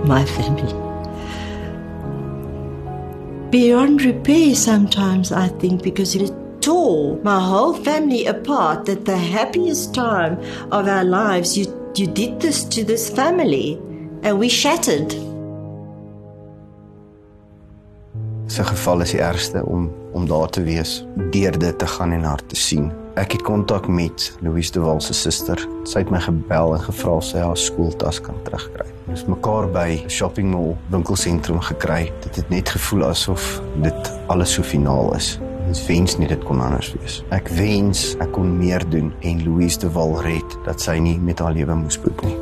my 0.07 0.25
family 0.25 0.84
beyond 3.55 4.03
repair 4.03 4.53
sometimes, 4.57 5.31
I 5.31 5.47
think, 5.47 5.85
because 5.85 6.17
it 6.17 6.33
tore 6.61 7.21
my 7.23 7.39
whole 7.39 7.73
family 7.73 8.27
apart. 8.27 8.87
That 8.87 9.05
the 9.05 9.17
happiest 9.17 9.95
time 9.95 10.41
of 10.73 10.89
our 10.89 11.05
lives, 11.05 11.57
you, 11.57 11.67
you 11.95 12.09
did 12.09 12.41
this 12.41 12.65
to 12.65 12.83
this 12.83 13.09
family, 13.09 13.79
and 14.25 14.41
we 14.41 14.49
shattered. 14.49 15.15
Sy 18.51 18.67
geval 18.67 19.07
is 19.07 19.15
die 19.15 19.23
ergste 19.23 19.63
om 19.63 19.87
om 20.15 20.27
daar 20.31 20.51
te 20.51 20.63
wees, 20.63 21.05
deur 21.31 21.55
dit 21.59 21.79
te 21.79 21.87
gaan 21.87 22.13
en 22.15 22.27
haar 22.27 22.43
te 22.51 22.59
sien. 22.59 22.91
Ek 23.15 23.31
het 23.33 23.43
kontak 23.47 23.87
met 23.87 24.33
Louise 24.43 24.73
de 24.73 24.81
Wal 24.81 24.99
se 25.01 25.15
suster. 25.15 25.61
Sy 25.87 26.01
het 26.03 26.09
my 26.11 26.19
gebel 26.19 26.73
en 26.75 26.81
gevra 26.83 27.13
of 27.21 27.27
sy 27.29 27.39
haar 27.39 27.59
skooltas 27.59 28.19
kan 28.19 28.41
terugkry. 28.43 28.89
Ons 29.07 29.23
mekaar 29.31 29.69
by 29.71 30.01
shopping 30.11 30.51
mall 30.51 30.73
winkelsentrum 30.91 31.61
gekry. 31.63 32.09
Dit 32.25 32.41
het 32.43 32.51
net 32.51 32.73
gevoel 32.75 33.05
asof 33.13 33.45
dit 33.85 34.11
alles 34.35 34.57
so 34.59 34.67
finaal 34.67 35.13
is. 35.15 35.37
Ons 35.69 35.85
wens 35.87 36.19
nie 36.19 36.27
dit 36.27 36.43
kon 36.49 36.59
anders 36.59 36.91
wees. 36.99 37.21
Ek 37.31 37.53
wens 37.55 38.03
ek 38.19 38.35
kon 38.35 38.51
meer 38.59 38.83
doen 38.91 39.13
en 39.23 39.47
Louise 39.47 39.79
de 39.79 39.93
Wal 39.95 40.19
red 40.27 40.59
dat 40.67 40.83
sy 40.83 40.99
nie 40.99 41.15
met 41.23 41.39
haar 41.39 41.55
lewe 41.55 41.79
moes 41.85 42.01
boek 42.03 42.27
nie. 42.27 42.35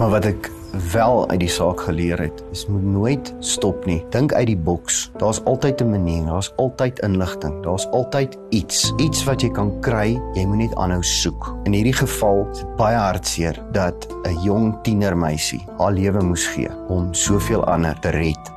Maar 0.00 0.16
wat 0.18 0.26
ek 0.34 0.50
wel 0.92 1.28
uit 1.28 1.40
die 1.40 1.48
saak 1.48 1.80
geleer 1.80 2.18
het, 2.18 2.42
is 2.52 2.66
moet 2.66 2.82
nooit 2.82 3.34
stop 3.38 3.84
nie. 3.86 4.04
Dink 4.10 4.32
uit 4.32 4.46
die 4.46 4.56
boks. 4.56 5.10
Daar's 5.18 5.42
altyd 5.44 5.80
'n 5.80 5.90
manier, 5.90 6.24
daar's 6.24 6.52
altyd 6.56 6.98
inligting, 6.98 7.62
daar's 7.62 7.86
altyd 7.86 8.38
iets, 8.50 8.92
iets 8.96 9.24
wat 9.24 9.40
jy 9.40 9.50
kan 9.50 9.80
kry. 9.80 10.20
Jy 10.34 10.44
moet 10.46 10.56
net 10.56 10.74
aanhou 10.74 11.02
soek. 11.02 11.56
In 11.64 11.72
hierdie 11.72 11.96
geval 11.96 12.48
is 12.52 12.58
dit 12.58 12.76
baie 12.76 12.96
hartseer 12.96 13.62
dat 13.72 14.06
'n 14.24 14.42
jong 14.42 14.82
tienermeisie 14.82 15.64
haar 15.78 15.92
lewe 15.92 16.22
moes 16.22 16.46
gee 16.46 16.70
om 16.88 17.14
soveel 17.14 17.64
ander 17.64 17.98
te 18.00 18.08
red. 18.08 18.52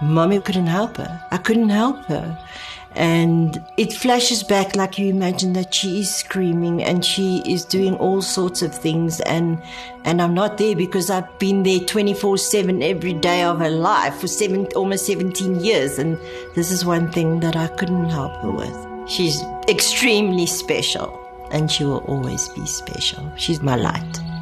Mommy 0.00 0.40
couldn't 0.40 0.68
help 0.68 0.96
her. 0.96 1.26
I 1.32 1.38
couldn't 1.38 1.70
help 1.70 2.06
her. 2.06 2.38
And 2.96 3.62
it 3.76 3.92
flashes 3.92 4.42
back 4.42 4.76
like 4.76 4.98
you 4.98 5.08
imagine 5.08 5.52
that 5.54 5.74
she 5.74 6.00
is 6.00 6.14
screaming 6.14 6.82
and 6.82 7.04
she 7.04 7.42
is 7.46 7.64
doing 7.64 7.96
all 7.96 8.22
sorts 8.22 8.62
of 8.62 8.74
things. 8.74 9.20
And 9.20 9.60
and 10.04 10.22
I'm 10.22 10.34
not 10.34 10.58
there 10.58 10.76
because 10.76 11.10
I've 11.10 11.38
been 11.38 11.62
there 11.62 11.80
24/7 11.80 12.82
every 12.82 13.14
day 13.14 13.42
of 13.42 13.58
her 13.58 13.70
life 13.70 14.16
for 14.16 14.28
seven 14.28 14.66
almost 14.76 15.06
17 15.06 15.60
years. 15.60 15.98
And 15.98 16.18
this 16.54 16.70
is 16.70 16.84
one 16.84 17.10
thing 17.10 17.40
that 17.40 17.56
I 17.56 17.66
couldn't 17.68 18.10
help 18.10 18.36
her 18.42 18.50
with. 18.50 18.76
She's 19.08 19.42
extremely 19.68 20.46
special 20.46 21.20
and 21.50 21.70
she 21.70 21.84
will 21.84 22.04
always 22.06 22.48
be 22.50 22.66
special. 22.66 23.32
She's 23.36 23.60
my 23.60 23.76
light 23.76 24.33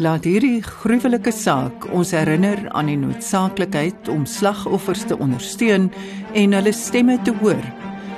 Laat 0.00 0.24
hierdie 0.24 0.62
gruwelike 0.64 1.32
saak 1.34 1.84
ons 1.92 2.14
herinner 2.16 2.62
aan 2.72 2.88
die 2.88 2.96
noodsaaklikheid 2.96 4.08
om 4.08 4.22
slagoffers 4.24 5.02
te 5.10 5.18
ondersteun 5.20 5.90
en 6.40 6.56
hulle 6.56 6.72
stemme 6.72 7.18
te 7.26 7.34
hoor 7.42 7.60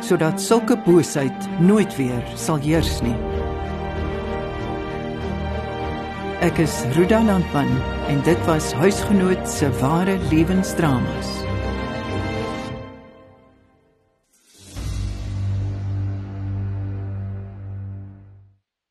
sodat 0.06 0.38
sulke 0.42 0.76
boosheid 0.86 1.48
nooit 1.58 1.90
weer 1.98 2.22
sal 2.38 2.62
heers 2.62 3.00
nie. 3.02 3.16
Ek 6.46 6.62
is 6.62 6.84
Ruda 6.94 7.18
Landman 7.26 7.74
en 8.10 8.22
dit 8.30 8.46
was 8.46 8.70
huisgenoot 8.78 9.42
se 9.50 9.70
ware 9.82 10.20
lewensdramas. 10.30 11.41